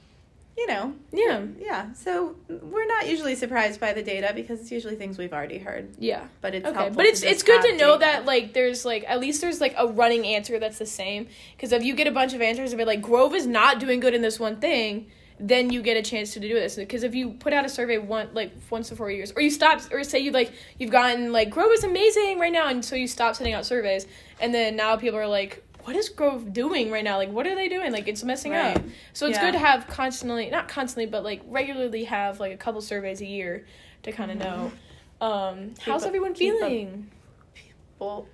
you 0.56 0.66
know 0.68 0.94
Yeah. 1.12 1.42
yeah 1.58 1.92
so 1.94 2.36
we're 2.48 2.86
not 2.86 3.08
usually 3.08 3.34
surprised 3.34 3.80
by 3.80 3.92
the 3.92 4.02
data 4.04 4.30
because 4.34 4.60
it's 4.60 4.70
usually 4.70 4.94
things 4.94 5.18
we've 5.18 5.32
already 5.32 5.58
heard 5.58 5.94
Yeah. 5.98 6.24
but 6.40 6.54
it's 6.54 6.64
Okay, 6.66 6.74
helpful 6.76 6.96
but 6.96 7.06
it's 7.06 7.22
it's 7.24 7.42
good 7.42 7.60
to 7.62 7.76
know 7.76 7.98
data. 7.98 8.00
that 8.00 8.24
like 8.24 8.54
there's 8.54 8.84
like 8.84 9.04
at 9.08 9.18
least 9.20 9.40
there's 9.40 9.60
like 9.60 9.74
a 9.76 9.86
running 9.88 10.24
answer 10.26 10.58
that's 10.60 10.78
the 10.78 10.86
same. 10.86 11.26
Because 11.56 11.72
if 11.72 11.82
you 11.84 11.94
get 11.94 12.06
a 12.06 12.12
bunch 12.12 12.34
of 12.34 12.40
answers 12.40 12.70
and 12.72 12.78
be 12.78 12.84
like 12.84 13.02
Grove 13.02 13.34
is 13.34 13.46
not 13.46 13.80
doing 13.80 13.98
good 14.00 14.14
in 14.14 14.22
this 14.22 14.38
one 14.40 14.56
thing, 14.56 15.10
then 15.40 15.70
you 15.70 15.82
get 15.82 15.96
a 15.96 16.02
chance 16.02 16.32
to 16.34 16.40
do 16.40 16.54
this. 16.54 16.76
Because 16.76 17.02
if 17.02 17.14
you 17.14 17.30
put 17.32 17.52
out 17.52 17.64
a 17.64 17.68
survey 17.68 17.98
one 17.98 18.28
like 18.34 18.52
once 18.70 18.88
to 18.90 18.96
four 18.96 19.10
years, 19.10 19.32
or 19.36 19.42
you 19.42 19.50
stop, 19.50 19.80
or 19.92 20.04
say 20.04 20.18
you 20.20 20.30
like 20.30 20.52
you've 20.78 20.90
gotten 20.90 21.32
like 21.32 21.50
Grove 21.50 21.72
is 21.72 21.84
amazing 21.84 22.38
right 22.38 22.52
now, 22.52 22.68
and 22.68 22.84
so 22.84 22.94
you 22.96 23.06
stop 23.08 23.34
sending 23.36 23.54
out 23.54 23.66
surveys, 23.66 24.06
and 24.40 24.54
then 24.54 24.76
now 24.76 24.96
people 24.96 25.18
are 25.18 25.26
like. 25.28 25.62
What 25.84 25.96
is 25.96 26.08
Grove 26.08 26.54
doing 26.54 26.90
right 26.90 27.04
now? 27.04 27.18
Like, 27.18 27.28
what 27.28 27.46
are 27.46 27.54
they 27.54 27.68
doing? 27.68 27.92
Like, 27.92 28.08
it's 28.08 28.24
messing 28.24 28.52
Right. 28.52 28.74
up. 28.78 28.82
So 29.12 29.26
it's 29.26 29.36
Yeah. 29.36 29.44
good 29.44 29.52
to 29.52 29.58
have 29.58 29.86
constantly, 29.86 30.48
not 30.48 30.66
constantly, 30.66 31.04
but 31.04 31.24
like 31.24 31.42
regularly 31.46 32.04
have 32.04 32.40
like 32.40 32.54
a 32.54 32.56
couple 32.56 32.80
surveys 32.80 33.20
a 33.20 33.26
year 33.26 33.66
to 34.02 34.10
kind 34.10 34.30
of 34.30 34.38
know. 34.38 34.72
Um, 35.20 35.74
how's 35.82 36.06
everyone 36.06 36.32
Mm-hmm. 36.32 36.38
feeling? 36.38 37.10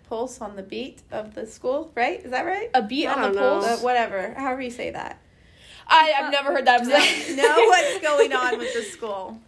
Pulse 0.08 0.40
on 0.40 0.54
the 0.54 0.62
beat 0.62 1.02
of 1.10 1.34
the 1.34 1.44
school 1.44 1.90
right 1.96 2.24
is 2.24 2.30
that 2.30 2.46
right 2.46 2.70
A 2.72 2.82
beat 2.82 3.08
I 3.08 3.14
on 3.14 3.32
the 3.32 3.40
know. 3.40 3.60
pulse. 3.60 3.64
Uh, 3.64 3.76
whatever 3.84 4.32
however 4.36 4.62
you 4.62 4.70
say 4.70 4.90
that 4.90 5.20
I 5.86 6.12
I've 6.18 6.26
uh, 6.26 6.30
never 6.30 6.52
heard 6.52 6.66
that. 6.66 6.82
know, 6.86 7.42
know 7.42 7.64
what's 7.66 8.00
going 8.00 8.32
on 8.32 8.58
with 8.58 8.72
the 8.74 8.82
school 8.82 9.40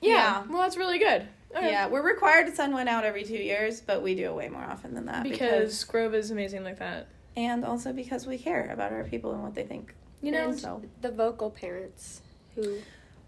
Yeah. 0.00 0.10
Yeah. 0.12 0.44
Well, 0.48 0.62
that's 0.62 0.76
really 0.76 0.98
good. 0.98 1.26
Okay. 1.56 1.70
yeah 1.70 1.86
we're 1.86 2.02
required 2.06 2.46
to 2.46 2.54
send 2.54 2.74
one 2.74 2.88
out 2.88 3.04
every 3.04 3.24
two 3.24 3.32
years 3.38 3.80
but 3.80 4.02
we 4.02 4.14
do 4.14 4.26
it 4.26 4.34
way 4.34 4.50
more 4.50 4.62
often 4.64 4.92
than 4.94 5.06
that 5.06 5.22
Because 5.22 5.82
Grove 5.84 6.14
is 6.14 6.30
amazing 6.30 6.62
like 6.62 6.78
that. 6.78 7.06
and 7.38 7.64
also 7.64 7.90
because 7.94 8.26
we 8.26 8.36
care 8.36 8.70
about 8.70 8.92
our 8.92 9.02
people 9.04 9.32
and 9.32 9.42
what 9.42 9.54
they 9.54 9.62
think 9.64 9.94
You 10.20 10.30
know. 10.32 10.50
And 10.50 10.60
so 10.60 10.82
the 11.00 11.10
vocal 11.10 11.50
parents 11.50 12.20
who 12.54 12.76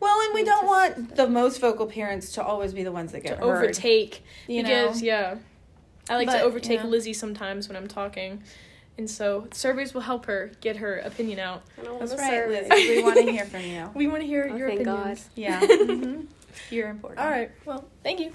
well 0.00 0.20
and 0.26 0.34
we 0.34 0.44
don't 0.44 0.66
want 0.66 1.16
the 1.16 1.26
most 1.28 1.62
vocal 1.62 1.86
parents 1.86 2.32
to 2.32 2.42
always 2.44 2.74
be 2.74 2.82
the 2.82 2.92
ones 2.92 3.12
that 3.12 3.22
get 3.22 3.38
to 3.40 3.46
heard, 3.46 3.64
overtake 3.64 4.22
you 4.46 4.62
because 4.62 5.00
know 5.00 5.06
yeah, 5.06 5.36
I 6.10 6.16
like 6.16 6.26
But, 6.26 6.38
to 6.38 6.42
overtake 6.42 6.80
you 6.80 6.84
know. 6.84 6.90
Lizzie 6.90 7.14
sometimes 7.14 7.68
when 7.68 7.76
I'm 7.76 7.88
talking, 7.88 8.42
and 9.00 9.08
so 9.10 9.48
surveys 9.52 9.94
will 9.94 10.02
help 10.02 10.26
her 10.26 10.52
get 10.60 10.76
her 10.76 10.98
opinion 10.98 11.38
out. 11.38 11.62
I 11.78 11.84
that's 11.98 12.12
right 12.14 12.30
survey. 12.30 12.68
Lizzie. 12.68 12.96
we 12.96 13.02
want 13.02 13.16
to 13.16 13.32
hear 13.32 13.44
from 13.52 13.62
you 13.62 13.90
We 13.94 14.06
want 14.06 14.20
to 14.20 14.26
hear 14.26 14.48
Oh, 14.52 14.56
your 14.56 14.68
thank 14.68 14.80
opinions. 14.82 15.24
God. 15.24 15.30
yeah 15.36 15.60
mhm. 15.66 16.26
you're 16.70 16.88
important 16.90 17.20
All 17.20 17.30
right. 17.30 17.50
Well, 17.64 17.84
thank 18.04 18.20
you. 18.20 18.30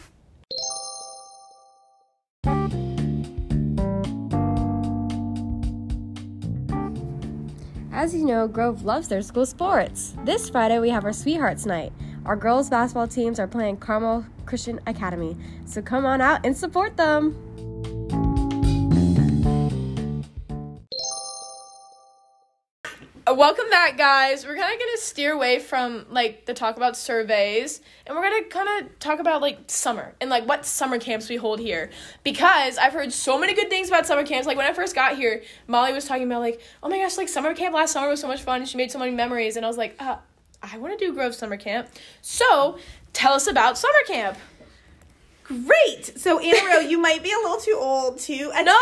As 7.91 8.13
you 8.13 8.25
know, 8.25 8.47
Grove 8.47 8.83
loves 8.83 9.07
their 9.07 9.21
school 9.21 9.45
sports. 9.45 10.15
This 10.25 10.49
Friday, 10.49 10.79
we 10.79 10.89
have 10.89 11.05
our 11.05 11.13
Sweethearts 11.13 11.65
Night. 11.65 11.93
Our 12.25 12.35
girls' 12.35 12.69
basketball 12.69 13.07
teams 13.07 13.39
are 13.39 13.47
playing 13.47 13.77
Carmel 13.77 14.25
Christian 14.45 14.79
Academy, 14.85 15.37
so 15.65 15.81
come 15.81 16.05
on 16.05 16.19
out 16.21 16.45
and 16.45 16.55
support 16.57 16.97
them. 16.97 17.35
Welcome 23.35 23.69
back, 23.69 23.97
guys. 23.97 24.45
We're 24.45 24.55
kind 24.55 24.73
of 24.73 24.79
gonna 24.79 24.97
steer 24.97 25.33
away 25.33 25.59
from 25.59 26.05
like 26.09 26.45
the 26.45 26.53
talk 26.53 26.77
about 26.77 26.95
surveys, 26.95 27.81
and 28.07 28.15
we're 28.15 28.23
gonna 28.23 28.45
kind 28.45 28.85
of 28.85 28.99
talk 28.99 29.19
about 29.19 29.41
like 29.41 29.59
summer 29.67 30.15
and 30.21 30.29
like 30.29 30.47
what 30.47 30.65
summer 30.65 30.97
camps 30.97 31.29
we 31.29 31.35
hold 31.35 31.59
here. 31.59 31.89
Because 32.23 32.77
I've 32.77 32.93
heard 32.93 33.11
so 33.11 33.37
many 33.37 33.53
good 33.53 33.69
things 33.69 33.89
about 33.89 34.05
summer 34.05 34.23
camps. 34.23 34.47
Like 34.47 34.57
when 34.57 34.65
I 34.65 34.73
first 34.73 34.95
got 34.95 35.17
here, 35.17 35.43
Molly 35.67 35.91
was 35.91 36.05
talking 36.05 36.23
about 36.23 36.39
like, 36.41 36.61
oh 36.81 36.87
my 36.87 36.97
gosh, 36.97 37.17
like 37.17 37.27
summer 37.27 37.53
camp 37.53 37.75
last 37.75 37.91
summer 37.91 38.07
was 38.07 38.21
so 38.21 38.27
much 38.27 38.41
fun, 38.41 38.61
and 38.61 38.69
she 38.69 38.77
made 38.77 38.91
so 38.91 38.99
many 38.99 39.11
memories. 39.11 39.57
And 39.57 39.65
I 39.65 39.67
was 39.67 39.77
like, 39.77 39.95
uh, 39.99 40.17
I 40.63 40.77
want 40.77 40.97
to 40.97 41.05
do 41.05 41.13
Grove 41.13 41.35
summer 41.35 41.57
camp. 41.57 41.89
So 42.21 42.77
tell 43.11 43.33
us 43.33 43.47
about 43.47 43.77
summer 43.77 44.03
camp. 44.07 44.37
Great. 45.45 46.17
So 46.17 46.39
Anna 46.39 46.87
you 46.87 46.97
might 46.97 47.23
be 47.23 47.31
a 47.31 47.37
little 47.37 47.57
too 47.57 47.77
old 47.79 48.19
to 48.19 48.49
attend. 48.49 48.65
No! 48.65 48.79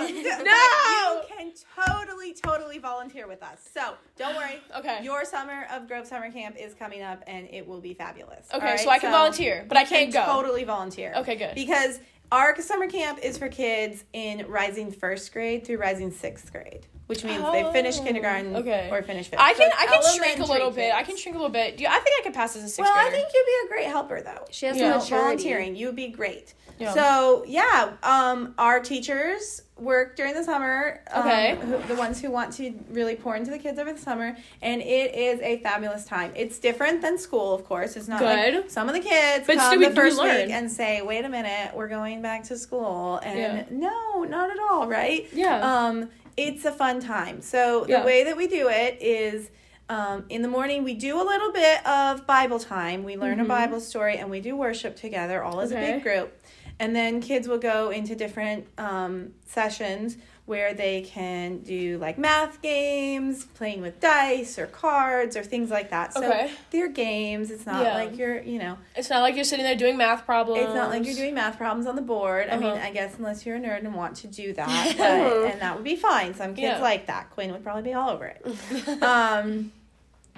No! 0.00 0.06
You 0.08 1.22
can 1.28 1.52
totally, 1.86 2.32
totally 2.32 2.78
volunteer 2.78 3.28
with 3.28 3.42
us. 3.42 3.68
So 3.72 3.94
don't 4.16 4.36
worry. 4.36 4.60
Okay. 4.80 5.04
Your 5.04 5.24
summer 5.24 5.66
of 5.72 5.86
Grove 5.88 6.06
Summer 6.06 6.30
Camp 6.30 6.56
is 6.58 6.74
coming 6.74 7.02
up, 7.02 7.22
and 7.26 7.46
it 7.50 7.66
will 7.66 7.80
be 7.80 7.92
fabulous. 7.92 8.46
Okay, 8.54 8.64
right? 8.64 8.80
so 8.80 8.88
I 8.88 8.98
can 8.98 9.10
volunteer, 9.10 9.66
but 9.68 9.76
I 9.76 9.84
can't 9.84 10.10
can 10.12 10.26
go. 10.26 10.32
Totally 10.32 10.64
volunteer. 10.64 11.12
Okay, 11.16 11.36
good. 11.36 11.54
Because 11.54 12.00
our 12.32 12.58
summer 12.60 12.86
camp 12.88 13.18
is 13.22 13.38
for 13.38 13.48
kids 13.48 14.04
in 14.12 14.46
rising 14.48 14.90
first 14.92 15.32
grade 15.32 15.66
through 15.66 15.78
rising 15.78 16.10
sixth 16.10 16.52
grade, 16.52 16.86
which 17.06 17.24
means 17.24 17.42
they 17.52 17.68
finish 17.72 17.98
Oh, 17.98 18.04
kindergarten 18.04 18.56
okay. 18.56 18.88
or 18.90 19.02
finish 19.02 19.28
fifth. 19.28 19.40
I 19.40 19.54
can 19.54 19.68
it's 19.68 19.76
I 19.78 19.86
can 19.86 20.02
shrink 20.02 20.38
a 20.38 20.42
elementary 20.42 20.54
little 20.54 20.70
bit. 20.70 20.94
I 20.94 21.02
can 21.02 21.16
shrink 21.16 21.34
a 21.36 21.38
little 21.38 21.52
bit. 21.52 21.76
Do 21.76 21.82
you, 21.84 21.88
I 21.88 21.98
think 21.98 22.20
I 22.20 22.22
could 22.24 22.34
pass 22.34 22.54
as 22.56 22.64
a 22.64 22.68
sixth 22.68 22.80
Well, 22.80 22.92
I 23.06 23.10
think 23.10 23.28
you'd 23.34 23.46
be 23.46 23.66
a 23.66 23.68
great 23.68 23.86
helper, 23.86 24.20
though. 24.22 24.44
She 24.50 24.66
has 24.66 24.76
Yeah. 24.76 24.92
the 24.92 24.98
know, 24.98 25.04
volunteering. 25.22 25.74
You 25.76 25.86
would 25.86 25.96
be 25.96 26.08
great. 26.08 26.54
Yeah. 26.78 26.94
So 26.94 27.44
yeah, 27.46 27.92
um, 28.02 28.54
our 28.58 28.80
teachers 28.80 29.62
work 29.80 30.14
during 30.16 30.34
the 30.34 30.44
summer. 30.44 31.00
Um, 31.10 31.22
Okay. 31.26 31.56
who, 31.56 31.78
the 31.88 31.94
ones 31.94 32.20
who 32.20 32.30
want 32.30 32.52
to 32.54 32.72
really 32.90 33.16
pour 33.16 33.34
into 33.36 33.50
the 33.50 33.58
kids 33.58 33.78
over 33.78 33.92
the 33.92 33.98
summer, 33.98 34.36
and 34.62 34.80
it 34.80 35.14
is 35.14 35.40
a 35.40 35.58
fabulous 35.58 36.04
time. 36.04 36.32
It's 36.36 36.58
different 36.58 37.02
than 37.02 37.18
school, 37.18 37.54
of 37.54 37.64
course. 37.64 37.96
It's 37.96 38.08
not 38.08 38.20
Good. 38.20 38.54
like 38.54 38.70
some 38.70 38.88
of 38.88 38.94
the 38.94 39.00
kids 39.00 39.46
But 39.46 39.56
come 39.56 39.78
we- 39.78 39.86
the 39.86 39.94
first 39.94 40.20
week 40.22 40.50
and 40.50 40.70
say, 40.70 41.02
"Wait 41.02 41.24
a 41.24 41.28
minute, 41.28 41.74
we're 41.74 41.88
going 41.88 42.22
back 42.22 42.44
to 42.44 42.56
school," 42.56 43.18
and 43.22 43.38
Yeah. 43.38 43.64
no, 43.70 44.24
not 44.24 44.50
at 44.50 44.58
all, 44.70 44.86
right? 44.86 45.26
Yeah. 45.32 45.60
Um, 45.60 46.10
it's 46.36 46.64
a 46.64 46.72
fun 46.72 47.00
time. 47.00 47.40
So 47.42 47.84
the 47.84 47.90
Yeah. 47.92 48.04
way 48.04 48.24
that 48.24 48.36
we 48.36 48.46
do 48.46 48.68
it 48.68 48.98
is. 49.00 49.50
Um, 49.88 50.24
in 50.28 50.40
the 50.42 50.46
morning, 50.46 50.84
we 50.84 50.94
do 50.94 51.20
a 51.20 51.24
little 51.24 51.50
bit 51.50 51.84
of 51.84 52.24
Bible 52.24 52.60
time. 52.60 53.02
We 53.02 53.16
learn 53.16 53.40
a 53.40 53.44
Mhm. 53.44 53.48
Bible 53.48 53.80
story 53.80 54.18
and 54.18 54.30
we 54.30 54.40
do 54.40 54.54
worship 54.54 54.94
together, 54.94 55.42
all 55.42 55.60
as 55.60 55.72
a 55.72 55.74
big 55.74 56.04
group. 56.04 56.32
And 56.80 56.96
then 56.96 57.20
kids 57.20 57.46
will 57.46 57.58
go 57.58 57.90
into 57.90 58.16
different 58.16 58.66
um, 58.78 59.32
sessions 59.46 60.16
where 60.46 60.74
they 60.74 61.02
can 61.02 61.58
do 61.58 61.96
like 61.98 62.18
math 62.18 62.60
games, 62.60 63.44
playing 63.44 63.82
with 63.82 64.00
dice 64.00 64.58
or 64.58 64.66
cards 64.66 65.36
or 65.36 65.44
things 65.44 65.70
like 65.70 65.90
that. 65.90 66.12
So 66.12 66.24
Okay. 66.24 66.50
they're 66.70 66.88
games. 66.88 67.52
It's 67.52 67.66
not 67.66 67.84
Yeah. 67.84 67.94
like 67.94 68.16
you're, 68.18 68.42
you 68.42 68.58
know, 68.58 68.76
It's 68.96 69.08
not 69.10 69.20
like 69.20 69.36
you're 69.36 69.44
sitting 69.44 69.64
there 69.64 69.76
doing 69.76 69.96
math 69.96 70.24
problems. 70.26 70.64
it's 70.64 70.74
not 70.74 70.90
like 70.90 71.04
you're 71.04 71.14
doing 71.14 71.34
math 71.34 71.56
problems 71.56 71.86
on 71.86 71.94
the 71.94 72.02
board. 72.02 72.48
I 72.50 72.56
mean, 72.56 72.70
Uh-huh. 72.72 72.84
I 72.84 72.90
guess 72.90 73.14
unless 73.16 73.46
you're 73.46 73.56
a 73.56 73.60
nerd 73.60 73.84
and 73.84 73.94
want 73.94 74.16
to 74.16 74.26
do 74.26 74.52
that, 74.60 74.94
but, 74.98 75.52
and 75.52 75.60
that 75.60 75.76
would 75.76 75.84
be 75.84 75.94
fine. 75.94 76.34
Some 76.34 76.54
kids 76.54 76.78
Yeah. 76.78 76.82
like 76.82 77.06
that. 77.06 77.30
Quinn 77.30 77.52
would 77.52 77.62
probably 77.62 77.82
be 77.82 77.92
all 77.94 78.10
over 78.10 78.24
it. 78.24 78.44
um, 79.04 79.70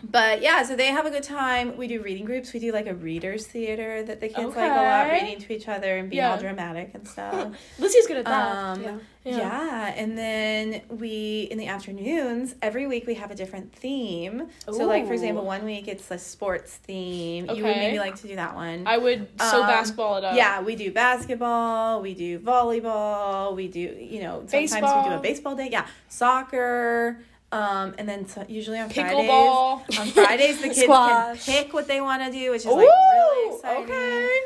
but 0.03 0.43
yeah, 0.43 0.63
so 0.65 0.75
they 0.77 0.87
have 0.89 1.07
a 1.07 1.11
good 1.11 1.23
time. 1.23 1.77
We 1.77 1.87
do 1.87 2.03
reading 2.03 2.25
groups. 2.25 2.53
We 2.53 2.61
do 2.61 2.73
like 2.73 2.87
a 2.87 2.95
readers 2.95 3.47
theater 3.47 4.03
that 4.03 4.21
the 4.21 4.29
kids 4.29 4.57
like 4.57 4.71
a 4.71 4.75
lot, 4.75 5.11
reading 5.11 5.39
to 5.41 5.53
each 5.55 5.69
other 5.69 5.97
and 5.99 6.11
being 6.11 6.19
Yeah. 6.23 6.33
all 6.33 6.39
dramatic 6.39 6.91
and 6.95 7.07
stuff. 7.07 7.53
Lucy's 7.79 8.07
good 8.07 8.17
at 8.19 8.25
that. 8.25 8.57
Um, 8.57 8.83
Yeah. 8.83 8.91
yeah. 9.25 9.37
Yeah. 9.39 9.95
and 9.97 10.19
then 10.19 10.83
we 10.91 11.47
in 11.51 11.59
the 11.59 11.69
afternoons 11.69 12.57
every 12.61 12.87
week 12.89 13.07
we 13.07 13.15
have 13.15 13.31
a 13.31 13.35
different 13.37 13.73
theme. 13.73 14.49
So 14.71 14.85
like 14.87 15.07
for 15.07 15.13
example, 15.13 15.45
one 15.45 15.65
week 15.65 15.87
it's 15.87 16.11
a 16.11 16.19
sports 16.19 16.75
theme. 16.75 17.47
You 17.49 17.63
would 17.65 17.77
maybe 17.77 17.99
like 18.01 18.17
to 18.23 18.27
do 18.27 18.35
that 18.37 18.55
one. 18.57 18.85
I 18.87 18.99
would 18.99 19.29
so 19.41 19.61
Um, 19.63 19.69
basketball 19.69 20.17
it 20.17 20.25
up. 20.25 20.37
yeah, 20.37 20.61
we 20.61 20.75
do 20.75 20.91
basketball, 20.91 22.03
we 22.03 22.15
do 22.15 22.41
volleyball, 22.41 23.55
we 23.55 23.69
do 23.69 23.79
you 23.81 24.21
know 24.23 24.43
sometimes 24.49 24.73
we 25.05 25.11
do 25.11 25.17
a 25.17 25.21
baseball 25.23 25.55
day. 25.55 25.69
Yeah, 25.71 25.87
soccer. 26.09 27.19
Um, 27.53 27.95
and 27.99 28.09
then 28.09 28.27
so, 28.27 28.45
usually 28.49 28.79
on 28.79 28.89
Fridays, 28.89 29.29
on 29.29 30.07
Fridays 30.09 30.63
the 30.63 30.69
kids 30.75 30.87
can 30.87 31.37
pick 31.37 31.75
what 31.75 31.87
they 31.87 32.01
want 32.01 32.23
to 32.23 32.33
do, 32.33 32.51
which 32.51 32.63
is 32.63 32.67
Ooh, 32.67 32.77
like 32.77 32.89
really 32.89 33.55
exciting. 33.57 33.85
okay. 33.85 34.39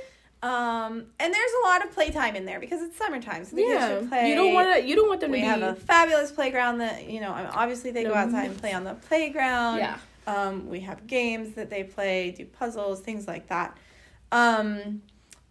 Um, 0.42 1.06
and 1.20 1.32
there's 1.32 1.50
a 1.64 1.66
lot 1.68 1.84
of 1.84 1.92
playtime 1.92 2.34
in 2.34 2.44
there 2.44 2.58
because 2.58 2.82
it's 2.82 2.96
summertime, 2.96 3.44
so 3.44 3.54
the 3.56 3.62
kids 3.62 3.86
should 3.86 4.08
play. 4.08 4.28
You 4.28 4.34
don't 4.34 4.52
want 4.52 4.74
to. 4.74 4.84
You 4.86 4.96
don't 4.96 5.08
want 5.08 5.20
them 5.20 5.30
We 5.30 5.38
to 5.38 5.42
be. 5.42 5.46
have 5.48 5.62
a 5.62 5.74
fabulous 5.76 6.32
playground 6.32 6.78
that 6.78 7.08
you 7.08 7.20
know. 7.20 7.32
Obviously, 7.52 7.92
they 7.92 8.02
go 8.02 8.12
outside 8.14 8.50
and 8.50 8.58
play 8.58 8.72
on 8.72 8.82
the 8.84 8.94
playground. 8.94 9.78
Yeah. 9.78 9.98
Um, 10.26 10.68
we 10.68 10.80
have 10.80 11.06
games 11.06 11.54
that 11.54 11.70
they 11.70 11.84
play, 11.84 12.32
do 12.32 12.44
puzzles, 12.44 13.00
things 13.00 13.28
like 13.28 13.46
that. 13.48 13.76
Um, 14.32 15.02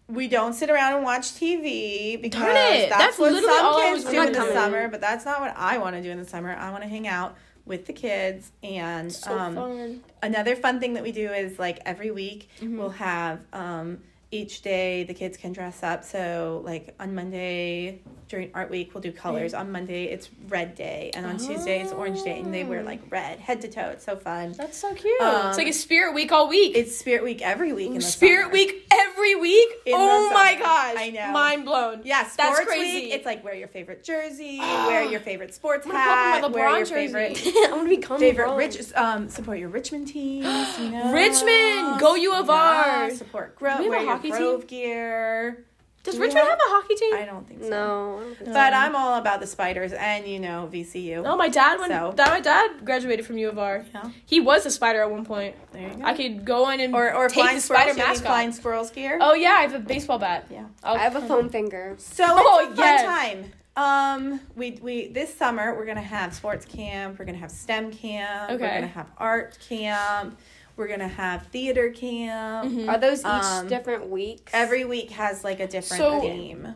we 0.08 0.28
don't 0.28 0.52
sit 0.52 0.68
around 0.70 0.94
and 0.94 1.02
watch 1.02 1.32
TV 1.32 2.20
because 2.20 2.42
that's, 2.42 2.88
That's 2.90 3.18
what 3.18 3.32
some 3.42 3.94
kids 3.94 4.04
do 4.04 4.22
in 4.22 4.32
the 4.32 4.52
summer. 4.52 4.88
But 4.88 5.00
that's 5.00 5.24
not 5.24 5.40
what 5.40 5.54
I 5.56 5.78
want 5.78 5.96
to 5.96 6.02
do 6.02 6.10
in 6.10 6.18
the 6.18 6.26
summer. 6.26 6.54
I 6.54 6.70
want 6.70 6.82
to 6.82 6.88
hang 6.88 7.08
out 7.08 7.36
with 7.66 7.84
the 7.86 7.92
kids 7.92 8.52
and 8.62 9.12
so 9.12 9.36
um, 9.36 9.54
fun. 9.54 10.04
another 10.22 10.54
fun 10.56 10.78
thing 10.80 10.94
that 10.94 11.02
we 11.02 11.12
do 11.12 11.30
is 11.32 11.58
like 11.58 11.80
every 11.84 12.10
week 12.10 12.48
Mm-hmm. 12.60 12.78
we'll 12.78 12.90
have 12.90 13.40
um 13.52 13.98
each 14.30 14.62
day 14.62 15.04
the 15.04 15.14
kids 15.14 15.36
can 15.36 15.52
dress 15.52 15.82
up 15.82 16.04
so 16.04 16.62
like 16.64 16.94
on 16.98 17.14
monday 17.14 18.00
during 18.28 18.50
art 18.54 18.70
week 18.70 18.92
we'll 18.94 19.00
do 19.02 19.12
colors 19.12 19.54
on 19.54 19.70
monday 19.70 20.04
it's 20.04 20.28
red 20.48 20.74
day 20.74 21.10
and 21.14 21.24
on 21.26 21.36
tuesday 21.38 21.80
it's 21.80 21.92
orange 21.92 22.22
day 22.22 22.40
and 22.40 22.52
they 22.52 22.64
wear 22.64 22.82
like 22.82 23.00
red 23.10 23.38
head 23.38 23.60
to 23.60 23.68
toe 23.68 23.90
it's 23.90 24.04
so 24.04 24.16
fun 24.16 24.52
That's 24.52 24.76
so 24.78 24.92
cute. 24.94 25.20
Um, 25.20 25.48
it's 25.48 25.58
like 25.58 25.68
a 25.68 25.72
spirit 25.72 26.14
week 26.14 26.32
all 26.32 26.48
week. 26.48 26.76
it's 26.76 26.96
spirit 26.96 27.22
week 27.24 27.40
every 27.42 27.72
week 27.72 27.88
in 27.88 27.94
the 27.94 28.00
spirit 28.00 28.44
summer. 28.44 28.52
week 28.52 28.86
every 28.92 29.34
week. 29.36 29.68
In 29.86 29.94
oh 29.96 30.30
my 30.32 30.54
gosh! 30.54 30.94
I 30.98 31.10
know. 31.10 31.30
Mind 31.32 31.64
blown. 31.64 32.02
yeah, 32.04 32.22
sports 32.26 32.36
That's 32.36 32.60
crazy. 32.66 33.06
week. 33.06 33.14
It's 33.14 33.24
like 33.26 33.44
wear 33.44 33.54
your 33.54 33.68
favorite 33.68 34.02
jersey, 34.04 34.58
wear 34.60 35.04
your 35.04 35.20
favorite 35.20 35.54
sports 35.54 35.86
I'm 35.86 35.92
gonna 35.92 36.04
pop 36.04 36.42
hat, 36.42 36.52
wear 36.52 36.70
your 36.70 36.78
jersey. 36.86 36.94
favorite 37.34 37.40
I'm 37.64 37.70
gonna 37.70 37.88
become 37.88 38.18
favorite 38.20 38.48
LeBron. 38.48 38.56
rich 38.58 38.92
um 38.94 39.28
support 39.28 39.58
your 39.58 39.68
Richmond 39.68 40.08
teams. 40.08 40.78
You 40.78 40.90
know, 40.90 41.12
Richmond, 41.12 42.00
go 42.00 42.14
U 42.14 42.34
of 42.34 42.50
R. 42.50 43.08
Yeah, 43.08 43.14
support 43.14 43.56
Grove. 43.56 43.80
Wear 43.80 43.98
a 43.98 44.02
your 44.02 44.10
hockey 44.10 44.30
Grove 44.30 44.66
gear. 44.66 45.64
Does 46.06 46.14
Do 46.14 46.20
Richmond 46.22 46.46
have- 46.48 46.58
have 46.58 46.58
a 46.66 46.70
hockey 46.70 46.94
team? 46.94 47.14
I 47.14 47.24
don't 47.26 47.46
think 47.46 47.62
so. 47.64 47.68
No. 47.68 48.16
I 48.16 48.20
don't 48.22 48.34
think 48.36 48.48
so. 48.48 48.52
But 48.54 48.72
I'm 48.72 48.96
all 48.96 49.16
about 49.18 49.40
the 49.40 49.46
spiders 49.46 49.92
and 49.92 50.26
you 50.26 50.40
know 50.40 50.68
VCU. 50.72 51.22
No, 51.22 51.36
my 51.36 51.48
dad 51.48 51.78
went. 51.78 51.92
So- 51.92 52.12
that 52.16 52.30
my 52.30 52.40
dad 52.40 52.84
graduated 52.84 53.26
from 53.26 53.36
U 53.38 53.48
of 53.50 53.58
R. 53.58 53.84
Yeah. 53.94 54.10
He 54.24 54.40
was 54.40 54.64
a 54.64 54.70
spider 54.70 55.02
at 55.02 55.10
one 55.10 55.24
point. 55.24 55.54
There 55.72 55.82
you 55.88 55.94
go. 55.96 56.04
I 56.04 56.14
could 56.14 56.44
go 56.44 56.70
in 56.70 56.80
and 56.80 56.94
or 56.94 57.12
or 57.14 57.28
take 57.28 57.42
flying 57.42 57.56
the 57.56 57.60
spider 57.60 57.90
you 57.90 57.96
mask 57.98 58.24
flying 58.24 58.52
squirrels 58.52 58.90
gear. 58.90 59.18
Oh 59.20 59.34
yeah, 59.34 59.50
I 59.58 59.62
have 59.62 59.74
a 59.74 59.78
baseball 59.80 60.18
bat. 60.18 60.46
Yeah. 60.50 60.64
I'll- 60.82 60.96
I 60.96 61.00
have 61.00 61.16
a 61.16 61.20
foam 61.22 61.48
finger. 61.50 61.96
So 61.98 62.24
it's 62.24 62.32
Oh, 62.36 62.64
a 62.64 62.66
fun 62.68 62.76
yes. 62.78 63.02
time. 63.04 63.52
Um, 63.78 64.40
we 64.54 64.78
we 64.80 65.08
this 65.08 65.34
summer 65.34 65.76
we're 65.76 65.84
gonna 65.84 66.00
have 66.00 66.32
sports 66.34 66.64
camp. 66.64 67.18
We're 67.18 67.26
gonna 67.26 67.36
have 67.36 67.50
STEM 67.50 67.92
camp. 67.92 68.52
Okay. 68.52 68.62
We're 68.64 68.74
gonna 68.74 68.86
have 68.86 69.10
art 69.18 69.58
camp. 69.68 70.38
We're 70.76 70.88
gonna 70.88 71.08
have 71.08 71.46
theater 71.46 71.90
camp. 71.90 72.70
Mhm. 72.70 72.88
Are 72.88 72.98
those 72.98 73.20
each 73.20 73.26
Um, 73.26 73.68
different 73.68 74.08
weeks? 74.10 74.52
Every 74.54 74.84
week 74.84 75.10
has 75.12 75.42
like 75.42 75.58
a 75.60 75.66
different 75.66 76.02
So- 76.02 76.20
theme. 76.20 76.74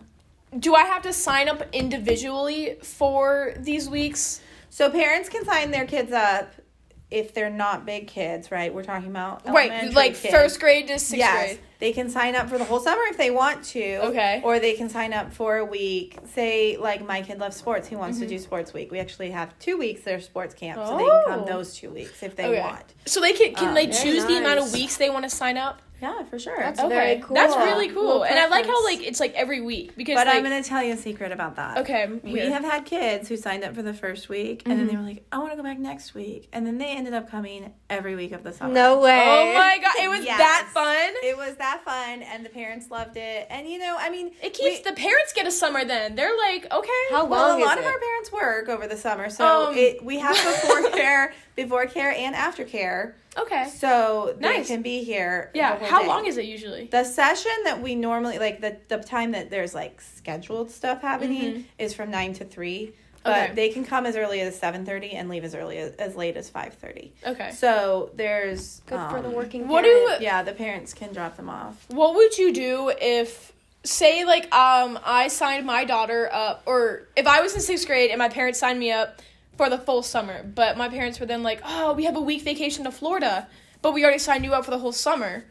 Do 0.59 0.75
I 0.75 0.83
have 0.85 1.03
to 1.03 1.13
sign 1.13 1.49
up 1.49 1.63
individually 1.73 2.77
for 2.83 3.53
these 3.59 3.89
weeks? 3.89 4.41
So 4.71 4.89
parents 4.91 5.29
can 5.29 5.45
sign 5.45 5.71
their 5.71 5.85
kids 5.87 6.13
up 6.13 6.53
if 7.11 7.35
they're 7.35 7.51
not 7.51 7.85
big 7.85 8.07
kids, 8.07 8.51
right? 8.51 8.73
We're 8.73 8.85
talking 8.85 9.09
about 9.11 9.47
Right, 9.49 9.93
like 9.93 10.15
kids. 10.15 10.33
first 10.35 10.61
grade 10.61 10.87
to 10.89 10.99
sixth 10.99 11.17
yes, 11.19 11.47
grade. 11.55 11.59
they 11.81 11.93
can 11.93 12.09
sign 12.09 12.37
up 12.37 12.49
for 12.49 12.57
the 12.57 12.65
whole 12.65 12.79
summer 12.81 13.03
if 13.11 13.17
they 13.17 13.31
want 13.31 13.65
to. 13.65 13.97
Okay. 14.07 14.41
Or 14.45 14.61
they 14.61 14.75
can 14.75 14.89
sign 14.89 15.13
up 15.13 15.33
for 15.33 15.57
a 15.59 15.65
week. 15.65 16.19
Say, 16.35 16.77
like 16.77 17.05
my 17.05 17.23
kid 17.23 17.39
loves 17.41 17.57
sports, 17.57 17.89
he 17.89 17.97
wants 17.97 18.19
Mm-hmm. 18.19 18.29
to 18.29 18.35
do 18.35 18.39
sports 18.39 18.73
week. 18.73 18.91
We 18.93 19.01
actually 19.01 19.31
have 19.31 19.59
two 19.59 19.77
weeks 19.77 20.03
their 20.03 20.21
sports 20.21 20.55
camp, 20.55 20.81
so 20.87 20.97
they 20.97 21.05
can 21.05 21.25
come 21.27 21.41
Oh. 21.43 21.47
those 21.47 21.75
two 21.75 21.91
weeks 21.91 22.23
if 22.23 22.37
they 22.37 22.47
Okay. 22.47 22.61
want. 22.61 22.85
So 23.07 23.21
they 23.21 23.33
can 23.33 23.55
can 23.55 23.69
Um, 23.71 23.75
they 23.75 23.87
very 23.87 24.03
choose 24.05 24.25
the 24.27 24.37
amount 24.39 24.61
of 24.61 24.73
weeks 24.73 24.97
they 24.97 25.11
want 25.11 25.25
to 25.25 25.31
sign 25.31 25.57
up? 25.57 25.83
Yeah, 26.01 26.23
for 26.25 26.39
sure. 26.39 26.57
That's 26.59 26.81
very 26.81 27.21
cool. 27.21 27.35
That's 27.35 27.55
really 27.57 27.89
Yeah. 27.89 27.93
cool. 27.95 28.23
And 28.25 28.39
I 28.39 28.47
like 28.49 28.67
how 28.67 28.83
like 28.85 29.03
it's 29.07 29.21
like 29.21 29.35
every 29.35 29.61
week 29.61 29.97
because 29.97 30.15
but 30.15 30.27
like, 30.27 30.37
I'm 30.37 30.43
going 30.45 30.63
to 30.63 30.69
tell 30.69 30.83
you 30.83 30.95
a 30.95 30.97
secret 30.97 31.31
about 31.33 31.57
that. 31.57 31.79
okay, 31.79 32.07
We 32.23 32.33
here. 32.41 32.51
have 32.51 32.65
had 32.65 32.85
kids 32.87 33.29
who 33.29 33.37
signed 33.37 33.65
up 33.65 33.75
for 33.75 33.83
the 33.83 33.93
first 33.95 34.29
week, 34.29 34.63
and 34.65 34.79
then 34.79 34.87
Mm-hmm. 34.87 34.97
they 34.97 34.97
were 35.03 35.09
like, 35.09 35.25
"I 35.31 35.39
want 35.39 35.51
to 35.53 35.57
go 35.57 35.63
back 35.63 35.79
next 35.79 36.15
week," 36.15 36.49
and 36.53 36.67
then 36.67 36.79
they 36.79 36.87
ended 36.97 37.13
up 37.15 37.31
coming 37.31 37.73
every 37.91 38.15
week 38.17 38.33
of 38.33 38.43
the 38.45 38.53
summer. 38.53 38.73
No 38.73 39.01
way. 39.01 39.25
Oh 39.27 39.55
my 39.55 39.79
god, 39.79 40.03
it 40.03 40.09
was 40.09 40.25
Yes. 40.25 40.39
that 40.39 40.69
fun. 40.73 41.13
It 41.23 41.37
was 41.37 41.57
that 41.57 41.83
fun, 41.85 42.23
and 42.23 42.45
the 42.45 42.51
parents 42.51 42.91
loved 42.91 43.17
it. 43.17 43.47
And 43.51 43.69
you 43.69 43.79
know, 43.79 43.97
I 43.99 44.09
mean, 44.11 44.33
It 44.43 44.55
keeps 44.55 44.79
we- 44.79 44.91
the 44.91 44.97
parents 44.97 45.33
get 45.35 45.47
a 45.47 45.51
summer 45.51 45.85
then. 45.85 46.15
They're 46.15 46.37
like, 46.37 46.73
okay. 46.73 46.91
How 47.11 47.25
well, 47.27 47.49
long 47.51 47.61
a 47.63 47.65
lot 47.65 47.79
is 47.79 47.85
of 47.85 47.93
our 47.93 47.99
parents 47.99 48.33
work 48.33 48.69
over 48.69 48.87
the 48.87 48.97
summer, 48.97 49.29
so 49.29 49.69
Um, 49.69 49.77
it 49.77 50.03
we 50.03 50.19
have 50.19 50.35
before 50.37 50.89
care, 51.01 51.35
before 51.63 51.87
care, 51.87 52.11
and 52.13 52.35
after 52.35 52.65
care, 52.65 53.15
Okay. 53.37 53.69
so 53.69 54.35
they 54.39 54.59
Nice. 54.59 54.67
can 54.69 54.83
be 54.83 55.05
here. 55.05 55.51
Yeah. 55.55 55.77
How 55.87 56.01
day. 56.01 56.09
long 56.09 56.27
is 56.27 56.37
it 56.39 56.47
usually? 56.47 56.87
The 56.87 57.05
session 57.05 57.53
that 57.65 57.81
we 57.81 57.95
normally 57.95 58.39
like 58.39 58.61
the 58.61 58.77
the 58.89 58.99
time 58.99 59.33
that 59.33 59.51
there's 59.51 59.75
like 59.75 60.01
scheduled 60.01 60.71
stuff 60.71 61.03
happening 61.03 61.53
Mhm. 61.53 61.65
is 61.79 61.95
from 61.95 62.11
nine 62.11 62.33
to 62.35 62.45
three. 62.45 62.95
But 63.23 63.43
Okay. 63.51 63.55
they 63.55 63.69
can 63.69 63.85
come 63.85 64.07
as 64.07 64.17
early 64.17 64.41
as 64.41 64.59
seven 64.59 64.87
thirty 64.87 65.11
and 65.13 65.29
leave 65.29 65.45
as 65.45 65.55
early 65.55 65.77
as, 65.77 65.93
as 65.97 66.17
late 66.17 66.37
as 66.39 66.49
five 66.49 66.73
thirty. 66.75 67.13
Okay. 67.27 67.51
So 67.51 68.11
there's 68.15 68.81
Good 68.87 68.99
for 69.11 69.21
the 69.21 69.29
um, 69.29 69.35
working 69.35 69.69
What 69.69 69.85
parent. 69.85 70.19
do 70.21 70.25
Yeah, 70.25 70.43
the 70.43 70.53
parents 70.55 70.95
can 70.95 71.13
drop 71.13 71.37
them 71.37 71.51
off. 71.51 71.85
what 71.89 72.15
would 72.15 72.39
you 72.39 72.51
do 72.53 72.91
if 73.01 73.53
say 73.85 74.25
like 74.25 74.53
um 74.55 74.99
I 75.05 75.29
signed 75.29 75.67
my 75.67 75.85
daughter 75.85 76.29
up 76.33 76.63
or 76.67 77.03
if 77.17 77.27
I 77.27 77.41
was 77.43 77.55
in 77.55 77.61
sixth 77.61 77.87
grade 77.87 78.11
and 78.11 78.19
my 78.19 78.29
parents 78.31 78.59
signed 78.59 78.79
me 78.79 78.91
up 78.91 79.21
for 79.61 79.69
the 79.69 79.77
full 79.77 80.03
summer, 80.03 80.43
but 80.43 80.79
my 80.79 80.89
parents 80.89 81.21
were 81.21 81.27
then 81.27 81.43
like, 81.43 81.61
Oh, 81.67 81.93
we 81.93 82.05
have 82.05 82.17
a 82.17 82.21
week 82.21 82.41
vacation 82.43 82.85
to 82.85 82.91
Florida, 82.91 83.47
but 83.83 83.93
we 83.93 84.03
already 84.05 84.19
signed 84.19 84.43
you 84.45 84.55
up 84.55 84.65
for 84.65 84.71
the 84.71 84.79
whole 84.79 84.93
summer. 84.93 85.45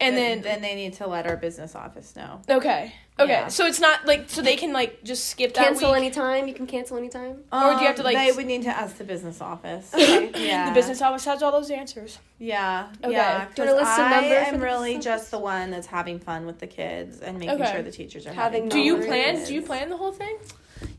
And 0.00 0.16
then, 0.16 0.40
then 0.40 0.62
they 0.62 0.74
need 0.74 0.94
to 0.94 1.06
let 1.06 1.26
our 1.26 1.36
business 1.36 1.74
office 1.76 2.16
know. 2.16 2.40
Okay. 2.48 2.94
Okay. 3.20 3.30
Yeah. 3.30 3.48
So 3.48 3.66
it's 3.66 3.78
not 3.78 4.06
like 4.06 4.30
so 4.30 4.40
they 4.40 4.56
can 4.56 4.72
like 4.72 5.04
just 5.04 5.26
skip 5.28 5.52
that 5.54 5.64
Cancel 5.64 5.90
week. 5.92 5.98
anytime. 5.98 6.48
You 6.48 6.54
can 6.54 6.66
cancel 6.66 6.96
anytime. 6.96 7.44
Or 7.52 7.74
do 7.74 7.80
you 7.80 7.86
have 7.86 7.96
to, 7.96 8.02
like, 8.02 8.16
Um, 8.16 8.24
They 8.24 8.32
would 8.32 8.46
need 8.46 8.62
to 8.62 8.70
ask 8.70 8.96
the 8.96 9.04
business 9.04 9.40
office. 9.42 9.92
Okay. 9.94 10.32
yeah. 10.48 10.70
The 10.70 10.74
business 10.74 11.02
office 11.02 11.26
has 11.26 11.42
all 11.42 11.52
those 11.52 11.70
answers. 11.70 12.18
Yeah. 12.38 12.88
Okay. 13.04 13.12
Yeah. 13.12 13.46
Do 13.54 13.62
you 13.62 13.68
wanna 13.68 13.84
'cause 13.84 13.88
list 13.88 13.98
a 13.98 14.02
I 14.02 14.10
number 14.20 14.44
for 14.46 14.54
am 14.54 14.60
really 14.62 14.88
business 14.96 15.04
just 15.04 15.30
the 15.30 15.38
one 15.38 15.70
that's 15.70 15.86
having 15.86 16.18
fun 16.18 16.46
with 16.46 16.58
the 16.58 16.66
kids 16.66 17.20
and 17.20 17.38
making 17.38 17.60
Okay. 17.60 17.70
sure 17.70 17.82
the 17.82 17.92
teachers 17.92 18.26
are 18.26 18.32
Having 18.32 18.62
having. 18.62 18.68
Do 18.70 18.78
fun 18.78 18.86
you 18.86 18.96
plan? 19.06 19.44
Do 19.44 19.54
you 19.54 19.62
plan 19.62 19.88
the 19.90 19.96
whole 19.98 20.12
thing? 20.12 20.38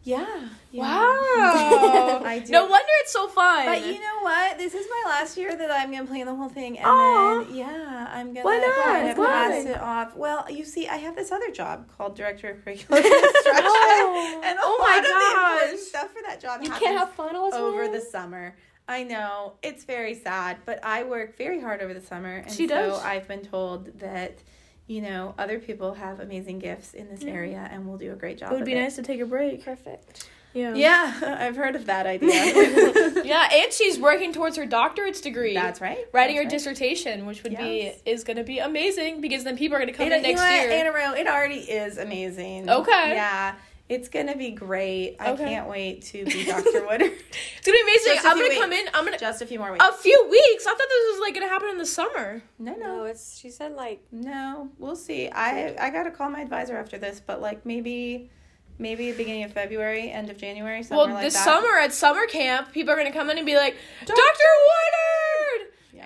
Yeah. 0.05 0.49
yeah. 0.71 0.81
Wow. 0.81 2.21
I 2.25 2.41
do. 2.45 2.51
No 2.51 2.65
wonder 2.65 2.85
it's 3.01 3.13
so 3.13 3.27
fun. 3.27 3.65
But 3.65 3.85
you 3.85 3.99
know 4.01 4.19
what? 4.21 4.57
This 4.57 4.73
is 4.73 4.85
my 4.89 5.09
last 5.09 5.37
year 5.37 5.55
that 5.55 5.71
I'm 5.71 5.91
gonna 5.91 6.05
plan 6.05 6.25
the 6.25 6.35
whole 6.35 6.49
thing, 6.49 6.77
and 6.77 6.85
Aw. 6.85 7.43
then 7.45 7.55
yeah, 7.55 8.09
I'm 8.11 8.33
gonna 8.33 8.45
Why 8.45 8.57
not? 8.57 8.83
kind 8.85 9.09
of 9.09 9.17
Why? 9.17 9.25
pass 9.27 9.65
it 9.65 9.79
off. 9.79 10.15
Well, 10.17 10.45
you 10.51 10.65
see, 10.65 10.87
I 10.87 10.97
have 10.97 11.15
this 11.15 11.31
other 11.31 11.51
job 11.51 11.87
called 11.97 12.15
director 12.17 12.49
of 12.49 12.63
curriculum 12.63 13.01
instruction, 13.05 13.63
Oh. 13.65 14.41
and 14.43 14.57
a 14.57 14.61
Oh 14.61 14.77
my 14.79 14.95
lot 14.95 14.99
of 14.99 15.05
the 15.05 15.11
important 15.31 15.79
gosh. 15.79 15.87
stuff 15.87 16.09
for 16.13 16.21
that 16.27 16.41
job 16.41 16.61
You 16.63 16.69
can't 16.71 16.97
have 16.97 17.11
fun 17.13 17.35
all 17.35 17.53
over 17.55 17.87
the 17.87 18.01
summer. 18.01 18.55
I 18.85 19.03
know 19.03 19.53
it's 19.63 19.85
very 19.85 20.13
sad, 20.15 20.57
but 20.65 20.83
I 20.83 21.03
work 21.03 21.37
very 21.37 21.61
hard 21.61 21.81
over 21.81 21.93
the 21.93 22.01
summer, 22.01 22.37
and 22.39 22.51
She 22.51 22.67
so. 22.67 22.95
I've 23.03 23.27
been 23.29 23.41
told 23.45 23.99
that. 23.99 24.39
You 24.87 25.01
know, 25.01 25.33
other 25.37 25.59
people 25.59 25.93
have 25.93 26.19
amazing 26.19 26.59
gifts 26.59 26.93
in 26.93 27.07
this 27.09 27.23
area, 27.23 27.67
and 27.71 27.87
we'll 27.87 27.97
do 27.97 28.11
a 28.11 28.15
great 28.15 28.37
job. 28.37 28.51
it 28.51 28.55
would 28.55 28.65
be 28.65 28.75
nice 28.75 28.95
to 28.97 29.01
take 29.01 29.21
a 29.21 29.25
break. 29.25 29.63
Perfect. 29.63 30.27
Yeah. 30.53 30.75
Yeah, 30.75 31.37
I've 31.39 31.55
heard 31.55 31.75
of 31.75 31.85
that 31.87 32.05
idea. 32.05 32.29
Yeah, 33.23 33.47
and 33.53 33.71
she's 33.71 33.97
working 33.97 34.33
towards 34.33 34.57
her 34.57 34.65
doctorate's 34.65 35.21
degree. 35.21 35.53
That's 35.53 35.79
right. 35.79 36.05
Writing 36.11 36.35
her 36.35 36.41
right. 36.41 36.49
dissertation, 36.51 37.25
which 37.25 37.41
would 37.43 37.53
Yes. 37.53 37.61
be 37.61 38.11
is 38.11 38.23
going 38.25 38.35
to 38.37 38.43
be 38.43 38.59
amazing 38.59 39.21
because 39.21 39.45
then 39.45 39.57
people 39.57 39.77
are 39.77 39.79
going 39.79 39.91
to 39.91 39.97
come 39.97 40.07
It- 40.07 40.13
in 40.13 40.21
next 40.23 40.41
you 40.41 40.45
know 40.45 40.51
what, 40.57 40.69
year. 40.69 40.71
Anna 40.71 40.91
Rowe, 40.91 41.13
it 41.13 41.27
already 41.27 41.55
is 41.59 41.97
amazing. 41.97 42.69
Okay. 42.69 43.13
Yeah. 43.15 43.55
It's 43.89 44.07
gonna 44.07 44.35
be 44.37 44.51
great. 44.51 45.17
I 45.19 45.35
can't 45.35 45.67
wait 45.67 46.03
to 46.05 46.23
be 46.25 46.45
Dr. 46.45 46.85
Woodard. 46.85 47.11
It's 47.11 47.65
gonna 47.67 47.77
be 47.77 47.81
amazing. 47.81 48.13
Just 48.13 48.25
a 48.25 48.29
I'm 48.29 48.37
gonna 48.39 48.55
come 48.55 48.71
in. 48.73 48.85
I'm 48.93 49.03
gonna 49.03 49.17
Just 49.17 49.41
a 49.41 49.45
few 49.45 49.59
more 49.59 49.71
weeks. 49.73 49.85
a 49.85 49.91
few 49.93 50.27
weeks. 50.31 50.65
I 50.65 50.69
thought 50.71 50.77
this 50.89 51.11
was 51.13 51.19
like 51.21 51.33
gonna 51.33 51.49
happen 51.49 51.69
in 51.69 51.77
the 51.77 51.85
summer. 51.85 52.41
no, 52.59 52.73
No, 52.75 52.97
no, 52.97 53.03
it's 53.03 53.37
she 53.37 53.49
said 53.49 53.73
like 53.73 54.01
no. 54.11 54.69
We'll 54.79 54.95
see. 54.95 55.29
I 55.29 55.75
I 55.79 55.89
gotta 55.89 56.11
call 56.11 56.29
my 56.29 56.41
advisor 56.41 56.77
after 56.77 56.97
this, 56.97 57.19
but 57.25 57.41
like 57.41 57.65
maybe, 57.65 58.31
maybe 58.79 59.11
beginning 59.11 59.43
of 59.43 59.51
February, 59.53 60.09
end 60.11 60.29
of 60.29 60.37
January, 60.37 60.81
somewhere 60.81 61.07
well, 61.07 61.15
like 61.15 61.23
this 61.25 61.35
summer 61.35 61.77
at 61.77 61.93
summer 61.93 62.25
camp, 62.27 62.71
people 62.71 62.93
are 62.93 62.97
gonna 62.97 63.11
come 63.11 63.29
in 63.29 63.37
and 63.37 63.45
be 63.45 63.55
like, 63.57 63.75
Doctor 63.99 64.13
Woodard. 64.15 65.12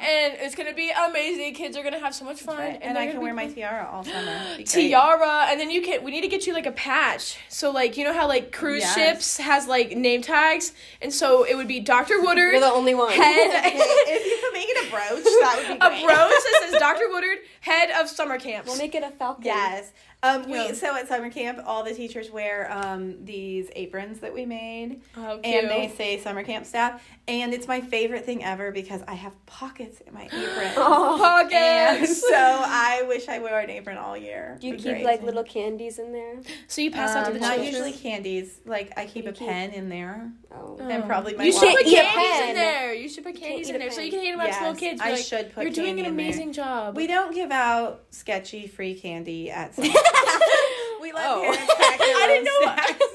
Yeah. 0.01 0.07
and 0.09 0.33
it's 0.39 0.55
gonna 0.55 0.73
be 0.73 0.91
amazing. 1.07 1.53
Kids 1.53 1.75
are 1.77 1.83
gonna 1.83 1.99
have 1.99 2.13
so 2.15 2.25
much 2.25 2.41
fun, 2.41 2.57
Right. 2.57 2.79
And, 2.81 2.95
they're 2.95 3.03
I 3.03 3.07
can 3.11 3.21
wear 3.21 3.33
my 3.33 3.47
tiara 3.47 3.89
all 3.91 4.03
summer. 4.03 4.17
It'd 4.19 4.57
be 4.57 4.63
great. 4.63 4.67
tiara 4.67 5.45
and 5.49 5.59
then 5.59 5.69
you 5.71 5.81
can 5.81 6.03
we 6.03 6.11
need 6.11 6.21
to 6.21 6.27
get 6.27 6.45
you 6.47 6.53
like 6.53 6.65
a 6.65 6.71
patch 6.71 7.37
so 7.49 7.71
like 7.71 7.97
you 7.97 8.03
know 8.03 8.13
how 8.13 8.27
like 8.27 8.51
cruise 8.51 8.81
Yes. 8.83 8.95
ships 8.95 9.37
has 9.37 9.67
like 9.67 9.95
name 9.97 10.21
tags 10.21 10.71
and 11.01 11.13
so 11.13 11.43
it 11.43 11.55
would 11.55 11.67
be 11.67 11.79
dr 11.79 12.21
woodard 12.21 12.51
You're 12.51 12.59
the 12.59 12.71
only 12.71 12.95
one. 12.95 13.11
head 13.11 13.49
if 13.65 14.25
you 14.25 14.37
could 14.41 14.53
make 14.53 14.67
it 14.69 14.87
a 14.87 14.89
brooch, 14.89 15.23
that 15.23 15.55
would 15.57 15.67
be 15.73 15.79
great. 15.79 15.81
a 15.81 15.89
great. 15.89 16.05
brooch 16.05 16.29
that 16.29 16.67
says 16.69 16.79
dr 16.79 17.09
woodard 17.09 17.37
head 17.61 17.89
of 18.01 18.09
summer 18.09 18.37
camps 18.39 18.67
We'll 18.69 18.77
make 18.77 18.95
it 18.95 19.03
a 19.03 19.09
falcon. 19.11 19.45
Yes. 19.45 19.91
Um, 20.23 20.49
we 20.49 20.73
so 20.73 20.95
at 20.95 21.07
summer 21.07 21.29
camp, 21.29 21.59
all 21.65 21.83
the 21.83 21.93
teachers 21.93 22.31
wear 22.31 22.71
um, 22.71 23.23
these 23.23 23.69
aprons 23.75 24.19
that 24.21 24.33
we 24.33 24.45
made, 24.45 25.01
oh, 25.15 25.39
cute. 25.43 25.45
and 25.45 25.69
they 25.69 25.93
say 25.95 26.19
summer 26.19 26.43
camp 26.43 26.65
staff. 26.65 27.03
And 27.27 27.53
it's 27.53 27.67
my 27.67 27.81
favorite 27.81 28.25
thing 28.25 28.43
ever 28.43 28.71
because 28.71 29.03
I 29.07 29.13
have 29.13 29.33
pockets 29.45 30.01
in 30.01 30.13
my 30.15 30.23
apron. 30.25 30.71
Oh. 30.75 31.47
And 31.51 31.99
pockets 31.99 32.19
so 32.21 32.33
I 32.35 33.03
wish 33.07 33.27
I 33.27 33.37
wore 33.39 33.59
an 33.59 33.69
apron 33.69 33.97
all 33.97 34.17
year. 34.17 34.57
Do 34.59 34.67
you 34.67 34.75
keep 34.75 34.97
be 34.97 35.03
like 35.03 35.21
little 35.21 35.43
candies 35.43 35.99
in 35.99 36.11
there? 36.13 36.37
so 36.67 36.81
you 36.81 36.89
pass 36.89 37.15
out 37.15 37.25
to 37.25 37.27
Um, 37.27 37.33
the 37.35 37.39
not 37.41 37.49
children 37.55 37.67
usually 37.73 37.91
candies. 37.93 38.59
Like 38.65 38.93
I 38.97 39.05
keep 39.05 39.25
You 39.25 39.29
a 39.29 39.33
keep- 39.33 39.47
pen 39.47 39.69
in 39.71 39.87
there, 39.89 40.31
Oh. 40.51 40.77
and 40.81 41.05
probably 41.05 41.35
my 41.35 41.43
you 41.43 41.51
should 41.51 41.61
wallet. 41.61 41.77
put 41.77 41.87
eat 41.87 41.95
candies 41.99 42.49
in 42.49 42.55
there 42.55 42.93
you 42.95 43.07
should 43.09 43.23
put 43.23 43.35
candies 43.35 43.69
in 43.69 43.77
there 43.77 43.91
so 43.91 44.01
you 44.01 44.09
can 44.09 44.21
hand 44.21 44.39
them 44.39 44.47
out 44.47 44.53
to 44.53 44.59
little 44.63 44.71
Yes, 44.71 44.79
kids 44.79 45.01
I 45.01 45.11
like, 45.11 45.23
should 45.23 45.53
put 45.53 45.63
you're 45.63 45.73
doing 45.73 45.99
an 45.99 46.05
amazing 46.07 46.53
job 46.53 46.95
We 46.95 47.05
don't 47.05 47.35
give 47.35 47.51
out 47.51 48.03
sketchy 48.09 48.65
free 48.67 48.95
candy 48.99 49.51
at 49.51 49.75
summer. 49.75 49.89
We 51.01 51.11
let 51.13 51.25
Oh. 51.27 51.41
parents 51.41 51.73
pack 51.75 51.97
their 51.99 52.07
I 52.15 52.27
didn't 52.27 52.45
know. 52.45 52.59
snacks. 52.63 53.03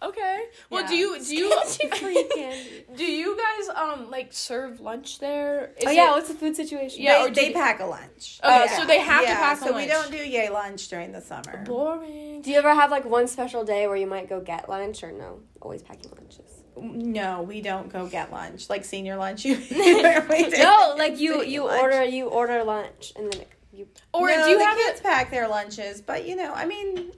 okay 0.00 0.44
well 0.70 0.86
do 0.86 0.94
you 0.94 1.18
do 1.20 1.34
you 1.34 1.50
do 2.96 3.04
you 3.04 3.36
guys 3.36 3.68
um 3.74 4.08
like 4.10 4.32
serve 4.32 4.78
lunch 4.80 5.18
there 5.18 5.72
Is 5.76 5.84
oh 5.86 5.90
yeah, 5.90 6.08
it- 6.08 6.10
what's 6.12 6.28
the 6.28 6.34
food 6.34 6.54
situation? 6.54 7.02
Yeah, 7.02 7.18
they, 7.18 7.24
or 7.24 7.28
do 7.30 7.34
they 7.34 7.52
pack 7.52 7.80
a 7.80 7.84
lunch. 7.84 8.38
Okay, 8.44 8.64
Yeah. 8.66 8.78
so 8.78 8.86
they 8.86 9.00
have 9.00 9.22
to 9.22 9.28
Yeah, 9.28 9.38
pack 9.40 9.56
a 9.60 9.64
So 9.64 9.70
lunch. 9.72 9.76
we 9.86 9.86
don't 9.90 10.10
do 10.12 10.18
yay 10.18 10.48
lunch 10.50 10.86
during 10.88 11.10
the 11.12 11.20
summer. 11.20 11.64
boring 11.66 12.42
Do 12.42 12.50
you 12.52 12.58
ever 12.58 12.72
have 12.74 12.90
like 12.92 13.04
one 13.04 13.26
special 13.26 13.64
day 13.64 13.88
where 13.88 13.96
you 13.96 14.06
might 14.06 14.28
go 14.28 14.40
get 14.40 14.68
lunch 14.68 15.02
or 15.02 15.10
no? 15.10 15.40
Always 15.60 15.82
packing 15.82 16.12
lunches. 16.16 16.62
No, 16.80 17.42
we 17.42 17.60
don't 17.60 17.92
go 17.92 18.06
get 18.06 18.30
lunch 18.30 18.70
like 18.70 18.84
senior 18.84 19.16
lunch. 19.16 19.44
You 19.44 19.56
we. 19.58 20.48
No, 20.50 20.94
like 20.96 21.18
you 21.18 21.42
you 21.42 21.64
lunch. 21.64 21.82
order 21.82 22.04
you 22.04 22.26
order 22.28 22.62
lunch 22.62 23.12
and 23.16 23.32
then 23.32 23.40
it, 23.42 23.48
you 23.78 23.88
or 24.12 24.28
no, 24.28 24.44
do 24.44 24.50
you 24.50 24.58
the 24.58 24.64
have 24.64 24.76
kids 24.76 25.00
it 25.00 25.02
pack 25.04 25.30
their 25.30 25.48
lunches? 25.48 26.00
But 26.00 26.26
you 26.26 26.36
know, 26.36 26.52
I 26.52 26.66
mean, 26.66 27.12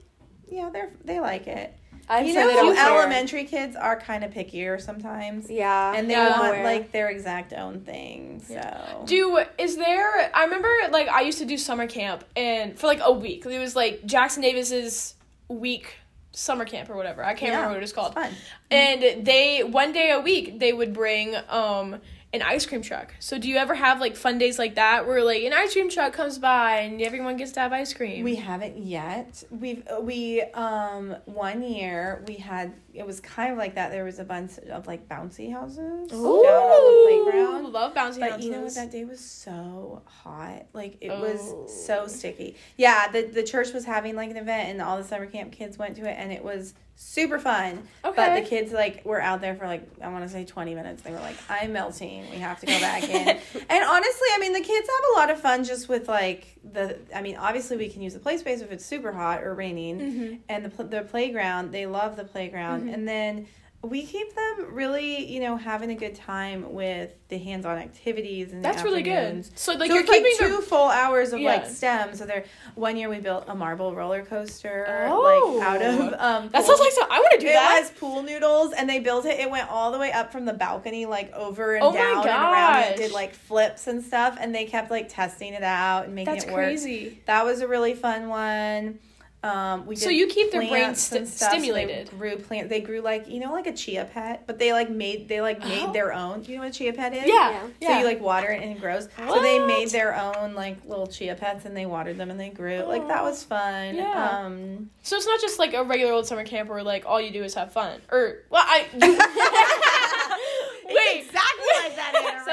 yeah, 0.49 0.69
they're 0.71 0.91
they 1.03 1.19
like 1.19 1.47
it. 1.47 1.75
I 2.09 2.21
you 2.21 2.33
say 2.33 2.41
know, 2.41 2.47
they 2.47 2.55
don't 2.55 2.75
how 2.75 2.89
care. 2.89 3.01
elementary 3.03 3.43
kids 3.45 3.75
are 3.75 3.97
kind 3.99 4.23
of 4.25 4.31
pickier 4.31 4.81
sometimes, 4.81 5.49
Yeah, 5.49 5.93
and 5.95 6.09
they 6.09 6.13
Yeah. 6.15 6.29
want 6.39 6.49
Aware. 6.55 6.63
like 6.63 6.91
their 6.91 7.09
exact 7.09 7.53
own 7.53 7.81
thing. 7.81 8.41
So 8.45 9.03
do 9.05 9.39
is 9.57 9.77
there 9.77 10.29
i 10.35 10.43
remember 10.43 10.69
like 10.91 11.07
i 11.09 11.21
used 11.21 11.37
to 11.39 11.45
do 11.45 11.57
summer 11.57 11.87
camp 11.87 12.23
and 12.35 12.77
for 12.77 12.87
like 12.87 12.99
a 13.03 13.11
week 13.11 13.45
it 13.45 13.59
was 13.59 13.75
like 13.75 14.05
jackson 14.05 14.41
davis's 14.43 15.15
week 15.47 15.95
summer 16.33 16.65
camp 16.65 16.89
or 16.89 16.95
whatever 16.95 17.23
i 17.23 17.33
can't 17.33 17.51
Yeah, 17.51 17.55
remember 17.57 17.69
what 17.73 17.77
it 17.77 17.81
was 17.81 17.93
called 17.93 18.13
fun. 18.13 18.31
and 18.69 19.25
they 19.25 19.63
one 19.63 19.91
day 19.91 20.11
a 20.11 20.19
week 20.19 20.59
they 20.59 20.71
would 20.73 20.93
bring 20.93 21.35
um 21.49 21.99
an 22.33 22.41
ice 22.41 22.65
cream 22.65 22.81
truck 22.81 23.13
so 23.19 23.37
do 23.37 23.49
you 23.49 23.57
ever 23.57 23.75
have 23.75 23.99
like 23.99 24.15
fun 24.15 24.37
days 24.37 24.57
like 24.57 24.75
that 24.75 25.05
where 25.05 25.23
like 25.23 25.43
an 25.43 25.51
ice 25.53 25.73
cream 25.73 25.89
truck 25.89 26.13
comes 26.13 26.37
by 26.37 26.79
and 26.79 27.01
everyone 27.01 27.35
gets 27.35 27.51
to 27.51 27.59
have 27.59 27.73
ice 27.73 27.93
cream 27.93 28.23
We 28.23 28.35
haven't 28.35 28.77
yet. 28.77 29.43
We've 29.49 29.83
we 30.01 30.41
um 30.41 31.15
one 31.25 31.61
year 31.63 32.23
we 32.27 32.35
had 32.35 32.73
it 32.93 33.05
was 33.05 33.19
kind 33.19 33.51
of 33.51 33.57
like 33.57 33.75
that. 33.75 33.91
There 33.91 34.03
was 34.03 34.19
a 34.19 34.23
bunch 34.23 34.57
of 34.69 34.87
like 34.87 35.07
bouncy 35.07 35.51
houses 35.51 35.79
Ooh, 36.13 36.43
down 36.43 36.53
on 36.63 37.23
the 37.23 37.31
playground. 37.31 37.73
love 37.73 37.93
bouncy 37.93 38.19
But 38.19 38.31
houses 38.31 38.45
you 38.45 38.51
know 38.51 38.61
what? 38.61 38.75
That 38.75 38.91
day 38.91 39.05
was 39.05 39.19
so 39.19 40.01
hot. 40.05 40.65
Like 40.73 40.97
it 41.01 41.09
Oh. 41.09 41.21
was 41.21 41.83
so 41.85 42.07
sticky. 42.07 42.55
Yeah, 42.77 43.11
the 43.11 43.23
the 43.23 43.43
church 43.43 43.71
was 43.73 43.85
having 43.85 44.15
like 44.15 44.29
an 44.31 44.37
event, 44.37 44.69
and 44.69 44.81
all 44.81 44.97
the 44.97 45.03
summer 45.03 45.25
camp 45.25 45.51
kids 45.51 45.77
went 45.77 45.95
to 45.97 46.09
it, 46.09 46.15
and 46.17 46.31
it 46.31 46.43
was 46.43 46.73
super 46.95 47.39
fun. 47.39 47.81
Okay. 48.05 48.15
But 48.15 48.35
the 48.35 48.47
kids 48.47 48.71
like 48.71 49.03
were 49.05 49.19
out 49.21 49.41
there 49.41 49.55
for 49.55 49.65
like 49.65 49.87
I 50.01 50.09
want 50.09 50.23
to 50.25 50.29
say 50.29 50.45
twenty 50.45 50.75
minutes. 50.75 51.01
They 51.01 51.11
were 51.11 51.19
like, 51.19 51.37
"I'm 51.49 51.73
melting. 51.73 52.29
We 52.29 52.37
have 52.37 52.59
to 52.59 52.65
go 52.65 52.79
back 52.79 53.03
in." 53.03 53.27
and 53.69 53.83
honestly, 53.83 54.27
I 54.33 54.37
mean, 54.39 54.53
the 54.53 54.59
kids 54.61 54.87
have 54.87 55.09
a 55.15 55.19
lot 55.19 55.29
of 55.31 55.39
fun 55.41 55.63
just 55.63 55.89
with 55.89 56.07
like 56.07 56.57
the. 56.63 56.99
I 57.15 57.21
mean, 57.21 57.37
obviously 57.37 57.77
we 57.77 57.89
can 57.89 58.01
use 58.01 58.13
the 58.13 58.19
play 58.19 58.37
space 58.37 58.61
if 58.61 58.71
it's 58.71 58.85
super 58.85 59.11
hot 59.11 59.43
or 59.43 59.55
raining, 59.55 59.99
Mm-hmm. 59.99 60.35
and 60.49 60.65
the 60.65 60.83
the 60.83 61.01
playground. 61.01 61.71
They 61.71 61.85
love 61.85 62.17
the 62.17 62.23
playground, 62.25 62.80
and 62.89 63.07
then. 63.07 63.47
We 63.83 64.03
keep 64.05 64.35
them 64.35 64.75
really, 64.75 65.25
you 65.25 65.39
know, 65.39 65.57
having 65.57 65.89
a 65.89 65.95
good 65.95 66.13
time 66.13 66.71
with 66.71 67.09
the 67.29 67.39
hands-on 67.39 67.79
activities 67.79 68.53
and 68.53 68.63
that's 68.63 68.83
really 68.83 69.01
good 69.01 69.43
so 69.57 69.71
like 69.73 69.87
so 69.89 69.95
you're 69.95 70.03
it's 70.03 70.09
like 70.11 70.21
keeping 70.23 70.37
two 70.37 70.55
the 70.57 70.61
full 70.61 70.87
hours 70.87 71.33
of 71.33 71.41
like 71.41 71.65
STEM. 71.65 72.13
So 72.13 72.27
there, 72.27 72.45
one 72.75 72.95
year 72.95 73.09
we 73.09 73.17
built 73.17 73.45
a 73.47 73.55
marble 73.55 73.95
roller 73.95 74.21
coaster, 74.23 74.85
Oh. 75.09 75.57
like 75.57 75.65
out 75.67 75.81
of 75.81 75.99
um. 76.13 76.49
that 76.49 76.51
pool- 76.53 76.63
sounds 76.63 76.79
like 76.79 76.91
so 76.91 77.07
i 77.09 77.17
want 77.19 77.31
to 77.31 77.39
do 77.39 77.47
it 77.47 77.53
that 77.53 77.79
was 77.81 77.89
pool 77.99 78.21
noodles, 78.21 78.73
and 78.73 78.87
they 78.87 78.99
built 78.99 79.25
it. 79.25 79.39
It 79.39 79.49
went 79.49 79.67
all 79.71 79.91
the 79.91 79.97
way 79.97 80.11
up 80.11 80.31
from 80.31 80.45
the 80.45 80.53
balcony, 80.53 81.07
like 81.07 81.33
over 81.33 81.73
and 81.73 81.83
Oh 81.83 81.91
down 81.91 82.17
and 82.19 82.27
around. 82.27 82.83
It 82.83 82.97
did 82.97 83.11
like 83.13 83.33
flips 83.33 83.87
and 83.87 84.03
stuff, 84.03 84.37
and 84.39 84.53
they 84.53 84.65
kept 84.65 84.91
like 84.91 85.09
testing 85.09 85.53
it 85.55 85.63
out 85.63 86.05
and 86.05 86.13
making 86.13 86.31
that's 86.31 86.45
it 86.45 86.51
work. 86.51 86.65
crazy 86.65 87.19
That 87.25 87.45
was 87.45 87.61
a 87.61 87.67
really 87.67 87.95
fun 87.95 88.29
one. 88.29 88.99
Um, 89.43 89.87
we 89.87 89.95
So 89.95 90.09
you 90.09 90.27
keep 90.27 90.51
their 90.51 90.61
brains 90.61 90.69
plants 90.71 91.01
sti- 91.01 91.17
and 91.17 91.27
stuff, 91.27 91.49
so 91.49 91.55
they 91.55 91.61
stimulated. 91.63 92.09
grew 92.11 92.35
plant. 92.37 92.69
They 92.69 92.79
grew 92.79 93.01
like 93.01 93.27
you 93.27 93.39
know 93.39 93.51
like 93.51 93.65
a 93.65 93.73
chia 93.73 94.05
pet, 94.05 94.43
but 94.45 94.59
they 94.59 94.71
like 94.71 94.91
made 94.91 95.27
they 95.27 95.41
like 95.41 95.59
made 95.61 95.85
Oh. 95.87 95.91
their 95.93 96.13
own. 96.13 96.41
Do 96.43 96.51
you 96.51 96.57
know 96.59 96.65
what 96.65 96.75
a 96.75 96.77
chia 96.77 96.93
pet 96.93 97.11
is? 97.13 97.23
yeah 97.25 97.67
Yeah. 97.79 97.87
So 97.89 97.97
you 97.99 98.05
like 98.05 98.21
water 98.21 98.49
it 98.51 98.61
and 98.61 98.71
it 98.71 98.79
grows. 98.79 99.09
So 99.17 99.41
they 99.41 99.57
made 99.57 99.89
their 99.89 100.13
own 100.15 100.53
like 100.53 100.77
little 100.85 101.07
chia 101.07 101.33
pets 101.33 101.65
and 101.65 101.75
they 101.75 101.87
watered 101.87 102.17
them 102.17 102.29
and 102.29 102.39
they 102.39 102.49
grew. 102.49 102.81
Like 102.83 103.07
that 103.07 103.23
was 103.23 103.43
fun. 103.43 103.95
Yeah. 103.95 104.41
Um 104.45 104.91
So 105.01 105.15
it's 105.17 105.25
not 105.25 105.41
just 105.41 105.57
like 105.57 105.73
a 105.73 105.83
regular 105.83 106.13
old 106.13 106.27
summer 106.27 106.43
camp 106.45 106.69
where 106.69 106.83
like 106.83 107.05
all 107.07 107.19
you 107.19 107.31
do 107.31 107.43
is 107.43 107.55
have 107.55 107.71
fun. 107.73 107.99
Or 108.11 108.43
well, 108.51 108.63
I 108.63 108.85
wait. 110.87 111.25
exactly 111.25 111.67
like 111.83 111.95
that. 111.95 112.13
Anna 112.15 112.45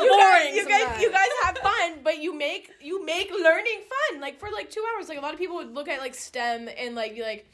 So 0.00 0.06
it's 0.06 0.24
Rose. 0.24 0.54
getting 0.54 0.56
you 0.56 0.68
guys, 0.68 0.78
you 0.78 0.86
guys, 0.86 1.02
you 1.02 1.12
guys 1.12 1.28
have 1.44 1.58
fun, 1.58 1.98
but 2.02 2.18
you 2.22 2.36
make 2.36 2.70
you 2.80 3.04
make 3.04 3.30
learning 3.30 3.80
fun. 4.10 4.20
Like 4.20 4.38
for 4.38 4.50
like 4.50 4.70
two 4.70 4.84
hours, 4.94 5.08
like 5.08 5.18
a 5.18 5.20
lot 5.20 5.32
of 5.32 5.38
people 5.38 5.56
would 5.56 5.74
look 5.74 5.88
at 5.88 6.00
like 6.00 6.14
STEM 6.14 6.68
and 6.76 6.94
like 6.94 7.14
be 7.14 7.22
like, 7.22 7.46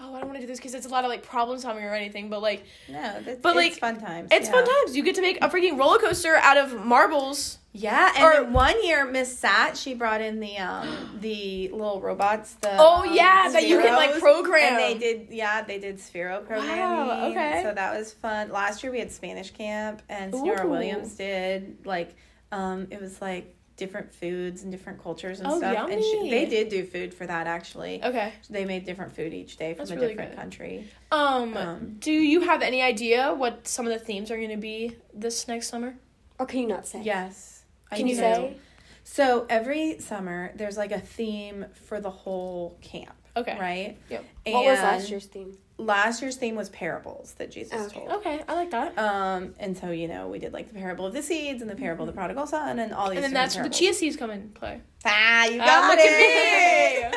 oh, 0.00 0.14
I 0.14 0.18
don't 0.20 0.28
want 0.28 0.34
to 0.34 0.40
do 0.40 0.46
this 0.46 0.58
because 0.58 0.74
it's 0.74 0.86
a 0.86 0.88
lot 0.88 1.04
of 1.04 1.10
like 1.10 1.22
problem 1.22 1.58
solving 1.58 1.84
or 1.84 1.94
anything. 1.94 2.28
But 2.30 2.42
like, 2.42 2.64
No, 2.88 3.20
that's, 3.22 3.40
But, 3.40 3.56
like, 3.56 3.70
it's 3.72 3.78
fun 3.78 3.98
times. 4.00 4.28
it's 4.30 4.46
yeah. 4.46 4.52
fun 4.52 4.64
times. 4.64 4.96
You 4.96 5.02
get 5.02 5.14
to 5.16 5.22
make 5.22 5.38
a 5.42 5.48
freaking 5.48 5.78
roller 5.78 5.98
coaster 5.98 6.36
out 6.36 6.56
of 6.56 6.84
marbles. 6.84 7.58
Yeah, 7.72 8.12
and 8.16 8.24
Or- 8.24 8.50
one 8.50 8.82
year 8.84 9.04
Miss 9.04 9.38
Sat 9.38 9.76
she 9.76 9.94
brought 9.94 10.20
in 10.20 10.40
the 10.40 10.56
um 10.58 11.18
the 11.20 11.68
little 11.68 12.00
robots. 12.00 12.54
The 12.54 12.76
Oh, 12.78 13.02
um, 13.08 13.14
yeah, 13.14 13.48
that 13.52 13.68
you 13.68 13.80
can, 13.80 13.94
like, 13.94 14.18
program. 14.18 14.74
And 14.74 14.78
they 14.78 14.98
did 14.98 15.28
yeah 15.30 15.62
they 15.62 15.78
did 15.78 15.96
Sphero 15.98 16.44
programming. 16.46 16.78
Wow, 16.78 17.28
okay. 17.30 17.60
So 17.62 17.74
that 17.74 17.96
was 17.96 18.12
fun. 18.12 18.50
Last 18.50 18.82
year 18.82 18.90
we 18.92 18.98
had 18.98 19.12
Spanish 19.12 19.50
camp 19.50 20.02
and 20.08 20.34
Senora 20.34 20.66
Williams 20.66 21.14
did 21.14 21.84
like 21.84 22.14
um 22.52 22.86
it 22.90 23.00
was 23.00 23.20
like 23.20 23.54
different 23.78 24.12
foods 24.12 24.62
and 24.64 24.70
different 24.70 25.02
cultures 25.02 25.38
and 25.40 25.48
Oh, 25.48 25.56
stuff. 25.56 25.88
And 25.90 26.02
she, 26.02 26.16
yummy. 26.16 26.30
they 26.30 26.44
did 26.46 26.68
do 26.68 26.84
food 26.84 27.14
for 27.14 27.24
that 27.26 27.46
actually. 27.46 28.04
Okay. 28.04 28.34
They 28.50 28.66
made 28.66 28.84
different 28.84 29.14
food 29.16 29.32
each 29.32 29.56
day 29.56 29.72
from 29.72 29.78
That's 29.78 29.92
a 29.92 29.94
really 29.94 30.08
different 30.08 30.32
good. 30.32 30.38
country. 30.38 30.88
Um, 31.10 31.56
Um, 31.56 31.96
do 31.98 32.12
you 32.12 32.42
have 32.42 32.60
any 32.60 32.82
idea 32.82 33.32
what 33.32 33.66
some 33.66 33.86
of 33.86 33.92
the 33.92 33.98
themes 33.98 34.30
are 34.30 34.36
going 34.36 34.50
to 34.50 34.56
be 34.58 34.96
this 35.14 35.48
next 35.48 35.68
summer? 35.68 35.94
Or 36.38 36.44
can 36.44 36.60
you 36.60 36.66
not 36.66 36.86
say? 36.86 37.00
Yes. 37.02 37.62
I 37.90 37.96
Can 37.96 38.06
you 38.06 38.14
do. 38.14 38.20
say? 38.20 38.56
So 39.04 39.46
every 39.48 39.98
summer 40.00 40.52
there's 40.56 40.76
like 40.76 40.92
a 40.92 41.00
theme 41.00 41.64
for 41.86 42.00
the 42.00 42.10
whole 42.10 42.76
camp. 42.82 43.14
Okay. 43.36 43.56
Right? 43.58 43.96
Yep. 44.10 44.24
What 44.48 44.64
was 44.66 44.78
last 44.80 45.08
year's 45.10 45.26
theme? 45.26 45.56
Last 45.80 46.20
year's 46.22 46.34
theme 46.36 46.56
was 46.56 46.68
parables 46.70 47.34
that 47.38 47.52
Jesus 47.52 47.86
Okay. 47.86 48.00
told. 48.00 48.10
Okay, 48.18 48.42
I 48.48 48.54
like 48.54 48.70
that. 48.72 48.98
Um, 48.98 49.54
and 49.60 49.76
so 49.78 49.90
you 49.92 50.08
know 50.08 50.26
we 50.28 50.40
did 50.40 50.52
like 50.52 50.66
the 50.68 50.74
parable 50.78 51.06
of 51.06 51.14
the 51.14 51.22
seeds 51.22 51.62
and 51.62 51.70
the 51.70 51.76
parable 51.76 52.02
of 52.02 52.08
the 52.08 52.12
prodigal 52.18 52.46
son 52.48 52.80
and 52.80 52.92
all 52.92 53.08
these. 53.10 53.18
And 53.18 53.24
then 53.24 53.32
that's 53.32 53.54
where 53.54 53.62
the 53.62 53.70
parables. 53.70 53.78
chia 53.78 53.94
seeds 53.94 54.16
come 54.16 54.30
in 54.30 54.48
play. 54.50 54.80
Ah, 55.04 55.44
you 55.46 55.60
Ah, 55.62 55.64
got 55.64 55.88
look 55.90 55.98
it. 56.02 57.14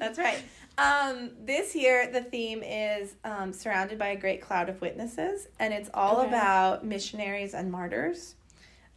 that's 0.00 0.18
right. 0.18 0.38
Um, 0.78 1.30
this 1.44 1.74
year 1.74 2.10
the 2.12 2.22
theme 2.22 2.62
is 2.62 3.14
um, 3.24 3.52
surrounded 3.52 3.98
by 3.98 4.08
a 4.08 4.16
great 4.16 4.40
cloud 4.40 4.68
of 4.68 4.80
witnesses, 4.80 5.48
and 5.58 5.72
it's 5.74 5.90
all 5.94 6.20
Okay. 6.20 6.28
about 6.28 6.84
missionaries 6.84 7.54
and 7.54 7.70
martyrs 7.70 8.34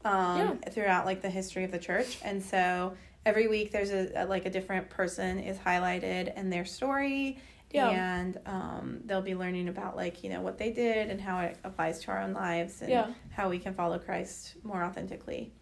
um, 0.05 0.59
throughout 0.71 1.05
like 1.05 1.21
the 1.21 1.29
history 1.29 1.63
of 1.65 1.71
the 1.71 1.79
church. 1.79 2.19
And 2.23 2.41
so 2.43 2.93
every 3.25 3.47
week 3.49 3.71
there's 3.71 3.91
a, 3.91 4.09
a 4.15 4.25
like 4.25 4.45
a 4.45 4.49
different 4.49 4.89
person 4.89 5.39
is 5.39 5.57
highlighted 5.57 6.31
and 6.35 6.51
their 6.51 6.65
story. 6.65 7.39
Yeah. 7.71 7.89
And 7.89 8.39
um, 8.45 8.99
they'll 9.05 9.21
be 9.21 9.35
learning 9.35 9.67
about 9.67 9.95
like 9.95 10.23
you 10.23 10.29
know 10.29 10.41
what 10.41 10.57
they 10.57 10.71
did 10.71 11.09
and 11.09 11.21
how 11.21 11.39
it 11.41 11.57
applies 11.63 11.99
to 12.01 12.11
our 12.11 12.21
own 12.21 12.33
lives 12.33 12.81
and 12.81 12.89
Yeah. 12.89 13.13
how 13.31 13.49
we 13.49 13.59
can 13.59 13.73
follow 13.73 13.99
Christ 13.99 14.55
more 14.63 14.83
authentically. 14.83 15.53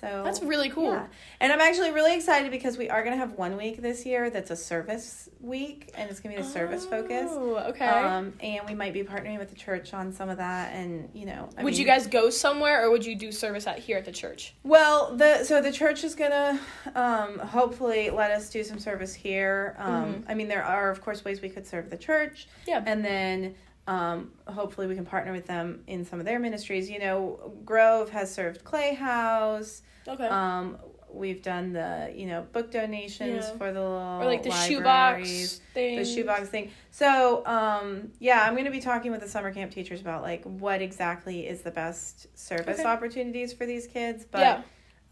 So 0.00 0.22
That's 0.24 0.42
really 0.42 0.68
cool. 0.68 0.92
Yeah. 0.92 1.06
And 1.40 1.50
I'm 1.52 1.60
actually 1.60 1.90
really 1.90 2.14
excited 2.14 2.50
because 2.50 2.76
we 2.76 2.90
are 2.90 3.02
going 3.02 3.14
to 3.14 3.18
have 3.18 3.32
one 3.32 3.56
week 3.56 3.80
this 3.80 4.04
year 4.04 4.28
that's 4.28 4.50
a 4.50 4.56
service 4.56 5.30
week 5.40 5.90
and 5.96 6.10
it's 6.10 6.20
going 6.20 6.36
to 6.36 6.42
be 6.42 6.46
a 6.46 6.50
service 6.50 6.84
focus. 6.84 7.30
Oh, 7.32 7.56
okay. 7.70 7.86
Um, 7.86 8.34
and 8.40 8.60
we 8.68 8.74
might 8.74 8.92
be 8.92 9.02
partnering 9.04 9.38
with 9.38 9.48
the 9.48 9.56
church 9.56 9.94
on 9.94 10.12
some 10.12 10.28
of 10.28 10.36
that. 10.36 10.74
And, 10.74 11.08
you 11.14 11.24
know, 11.24 11.48
I 11.56 11.62
would 11.64 11.72
mean- 11.72 11.80
you 11.80 11.86
guys 11.86 12.06
go 12.06 12.28
somewhere 12.28 12.84
or 12.84 12.90
would 12.90 13.06
you 13.06 13.16
do 13.16 13.32
service 13.32 13.66
at 13.66 13.78
here 13.78 13.96
at 13.96 14.04
the 14.04 14.12
church? 14.12 14.54
Well, 14.64 15.16
the 15.16 15.44
so 15.44 15.62
the 15.62 15.72
church 15.72 16.04
is 16.04 16.14
gonna 16.14 16.60
um, 16.94 17.38
hopefully 17.38 18.10
let 18.10 18.30
us 18.32 18.50
do 18.50 18.62
some 18.64 18.78
service 18.78 19.14
here. 19.14 19.76
Um, 19.78 20.24
I 20.28 20.34
mean, 20.34 20.48
there 20.48 20.64
are 20.64 20.90
of 20.90 21.00
course 21.00 21.24
ways 21.24 21.40
we 21.40 21.48
could 21.48 21.66
serve 21.66 21.88
the 21.88 21.96
church, 21.96 22.48
Yeah. 22.66 22.82
and 22.84 23.02
then 23.04 23.54
um, 23.86 24.32
hopefully 24.46 24.86
we 24.86 24.94
can 24.94 25.06
partner 25.06 25.32
with 25.32 25.46
them 25.46 25.82
in 25.86 26.04
some 26.04 26.18
of 26.18 26.24
their 26.26 26.38
ministries. 26.38 26.90
You 26.90 26.98
know, 26.98 27.52
Grove 27.64 28.10
has 28.10 28.32
served 28.32 28.64
Clay 28.64 28.94
House. 28.94 29.82
Okay. 30.08 30.26
Um, 30.26 30.78
we've 31.08 31.40
done 31.40 31.72
the 31.72 32.12
you 32.14 32.26
know 32.26 32.42
book 32.52 32.70
donations 32.70 33.46
Yeah. 33.46 33.56
for 33.56 33.72
the 33.72 33.80
little 33.80 34.20
or 34.20 34.24
like 34.26 34.42
the 34.42 34.50
shoebox 34.50 35.60
thing. 35.72 35.96
the 35.98 36.04
shoebox 36.04 36.48
thing. 36.48 36.70
So, 36.90 37.46
um, 37.46 38.10
yeah, 38.18 38.42
I'm 38.42 38.52
going 38.54 38.64
to 38.66 38.70
be 38.70 38.80
talking 38.80 39.12
with 39.12 39.20
the 39.20 39.28
summer 39.28 39.52
camp 39.52 39.70
teachers 39.72 40.00
about 40.00 40.22
like 40.22 40.42
what 40.44 40.82
exactly 40.82 41.46
is 41.46 41.62
the 41.62 41.70
best 41.70 42.26
service 42.38 42.80
Okay. 42.80 42.88
opportunities 42.88 43.52
for 43.52 43.66
these 43.66 43.86
kids. 43.86 44.24
But 44.30 44.40
Yeah. 44.40 44.62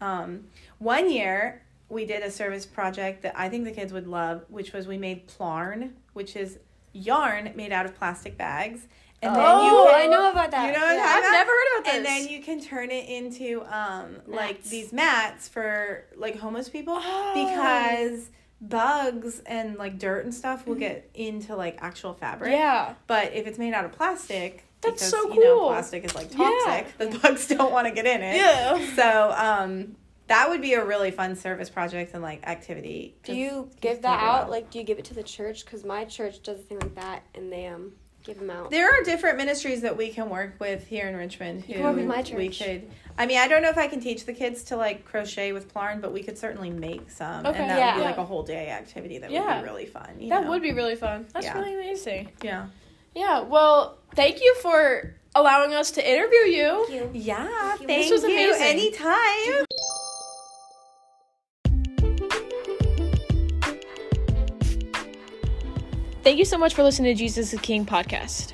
um, 0.01 0.45
one 0.79 1.09
year 1.09 1.61
we 1.87 2.05
did 2.05 2.23
a 2.23 2.31
service 2.31 2.65
project 2.65 3.21
that 3.23 3.33
I 3.37 3.47
think 3.49 3.63
the 3.63 3.71
kids 3.71 3.93
would 3.93 4.07
love, 4.07 4.43
which 4.49 4.73
was 4.73 4.87
we 4.87 4.97
made 4.97 5.27
plarn, 5.27 5.93
which 6.13 6.35
is 6.35 6.57
yarn 6.95 7.51
made 7.55 7.71
out 7.71 7.85
of 7.85 7.95
plastic 7.95 8.37
bags, 8.37 8.87
and 9.21 9.35
then 9.35 9.43
oh, 9.45 9.65
you 9.85 9.91
can, 9.91 10.01
I 10.01 10.05
know 10.07 10.31
about 10.31 10.51
that. 10.51 10.67
You 10.67 10.79
know 10.79 10.91
Yeah. 10.93 11.03
I've 11.03 11.19
about? 11.19 11.31
never 11.31 11.51
heard 11.51 11.67
about 11.79 11.85
this. 11.85 11.93
And 11.95 12.05
then 12.05 12.27
you 12.27 12.41
can 12.41 12.61
turn 12.61 12.91
it 12.91 13.09
into 13.09 13.63
um 13.69 14.17
like 14.27 14.63
these 14.63 14.93
mats 14.93 15.47
for 15.47 16.05
like 16.15 16.37
homeless 16.37 16.69
people 16.69 16.95
Oh. 16.99 17.33
because 17.33 18.29
bugs 18.61 19.41
and 19.45 19.77
like 19.77 19.99
dirt 19.99 20.23
and 20.25 20.33
stuff 20.33 20.65
will 20.65 20.75
get 20.75 21.09
into 21.13 21.55
like 21.55 21.77
actual 21.81 22.13
fabric. 22.13 22.51
yeah. 22.51 22.93
But 23.07 23.33
if 23.33 23.47
it's 23.47 23.57
made 23.59 23.73
out 23.73 23.85
of 23.85 23.91
plastic, 23.91 24.65
That's 24.81 25.09
because, 25.09 25.09
so 25.09 25.33
you 25.33 25.43
know 25.43 25.59
cool. 25.59 25.67
plastic 25.69 26.05
is 26.05 26.15
like 26.15 26.31
Yeah. 26.31 26.37
toxic, 26.65 26.97
the 26.97 27.19
bugs 27.19 27.47
don't 27.47 27.71
want 27.71 27.87
to 27.87 27.93
get 27.93 28.05
in 28.05 28.21
it. 28.21 28.35
Yeah. 28.37 28.79
So 28.95 29.33
um 29.37 29.95
that 30.27 30.49
would 30.49 30.61
be 30.61 30.73
a 30.73 30.83
really 30.83 31.11
fun 31.11 31.35
service 31.35 31.69
project 31.69 32.13
and 32.13 32.23
like 32.23 32.45
activity. 32.47 33.15
Do 33.23 33.35
you 33.35 33.69
give 33.81 34.01
that 34.01 34.19
out? 34.21 34.43
well. 34.43 34.51
Like, 34.51 34.71
do 34.71 34.79
you 34.79 34.83
give 34.85 34.97
it 34.99 35.05
to 35.05 35.13
the 35.13 35.23
church? 35.23 35.65
Because 35.65 35.83
my 35.83 36.05
church 36.05 36.41
does 36.43 36.59
a 36.59 36.63
thing 36.63 36.79
like 36.79 36.95
that, 36.95 37.23
and 37.35 37.51
they 37.51 37.67
um 37.67 37.91
give 38.23 38.39
them 38.39 38.49
out. 38.49 38.71
There 38.71 38.89
are 38.89 39.03
different 39.03 39.37
ministries 39.37 39.81
that 39.81 39.95
we 39.97 40.09
can 40.09 40.29
work 40.29 40.55
with 40.59 40.87
here 40.87 41.07
in 41.07 41.15
Richmond. 41.15 41.63
Who 41.65 41.73
can 41.73 41.83
work 41.83 41.95
with 41.95 42.05
my 42.07 42.23
church. 42.23 42.37
We 42.37 42.49
could. 42.49 42.89
I 43.17 43.27
mean, 43.27 43.37
I 43.37 43.47
don't 43.47 43.61
know 43.61 43.69
if 43.69 43.77
I 43.77 43.87
can 43.87 43.99
teach 44.01 44.25
the 44.25 44.33
kids 44.33 44.63
to 44.65 44.77
like 44.77 45.05
crochet 45.05 45.53
with 45.53 45.71
plarn, 45.71 46.01
but 46.01 46.11
we 46.11 46.23
could 46.23 46.37
certainly 46.37 46.69
make 46.71 47.09
some, 47.11 47.45
Okay. 47.45 47.59
and 47.59 47.69
that 47.69 47.77
Yeah. 47.77 47.93
would 47.95 48.01
be 48.01 48.05
like 48.05 48.17
a 48.17 48.25
whole 48.25 48.43
day 48.43 48.69
activity 48.71 49.19
that 49.19 49.29
would 49.31 49.61
be 49.61 49.63
really 49.63 49.85
fun. 49.85 50.09
you 50.19 50.29
That 50.29 50.43
know? 50.45 50.49
would 50.49 50.61
be 50.63 50.73
really 50.73 50.95
fun. 50.95 51.27
That's 51.33 51.45
Yeah. 51.45 51.57
really 51.59 51.75
amazing. 51.75 52.29
Yeah. 52.41 52.65
Yeah. 53.13 53.41
Well, 53.41 53.99
thank 54.15 54.41
you 54.41 54.55
for 54.61 55.15
allowing 55.35 55.73
us 55.73 55.91
to 55.91 56.05
interview 56.09 56.39
you. 56.39 56.85
Thank 56.89 57.13
you. 57.15 57.21
Yeah. 57.21 57.35
Thank 57.47 57.81
you. 57.81 57.87
Thank 57.87 58.01
This 58.03 58.11
was 58.11 58.23
you. 58.23 58.29
amazing. 58.31 58.67
Anytime. 58.67 59.65
Thank 66.25 66.39
you 66.39 66.45
so 66.45 66.57
much 66.57 66.73
for 66.73 66.81
listening 66.81 67.15
to 67.15 67.19
Jesus 67.19 67.53
is 67.53 67.59
King 67.61 67.85
podcast. 67.85 68.53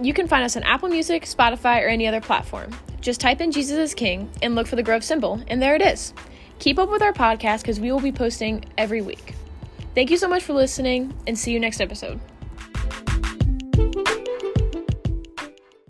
You 0.00 0.14
can 0.14 0.26
find 0.26 0.42
us 0.42 0.56
on 0.56 0.62
Apple 0.62 0.88
Music, 0.88 1.24
Spotify, 1.24 1.82
or 1.82 1.88
any 1.88 2.06
other 2.06 2.22
platform. 2.22 2.70
Just 3.02 3.20
type 3.20 3.42
in 3.42 3.52
Jesus 3.52 3.76
is 3.76 3.92
King 3.92 4.30
and 4.40 4.54
look 4.54 4.66
for 4.66 4.76
the 4.76 4.82
Grove 4.82 5.04
symbol, 5.04 5.38
and 5.48 5.60
there 5.60 5.74
it 5.74 5.82
is. 5.82 6.14
Keep 6.58 6.78
up 6.78 6.88
with 6.88 7.02
our 7.02 7.12
podcast 7.12 7.60
because 7.60 7.78
we 7.78 7.92
will 7.92 8.00
be 8.00 8.12
posting 8.12 8.64
every 8.78 9.02
week. 9.02 9.34
Thank 9.94 10.10
you 10.10 10.16
so 10.16 10.26
much 10.26 10.42
for 10.42 10.54
listening, 10.54 11.12
and 11.26 11.38
see 11.38 11.52
you 11.52 11.60
next 11.60 11.82
episode. 11.82 12.18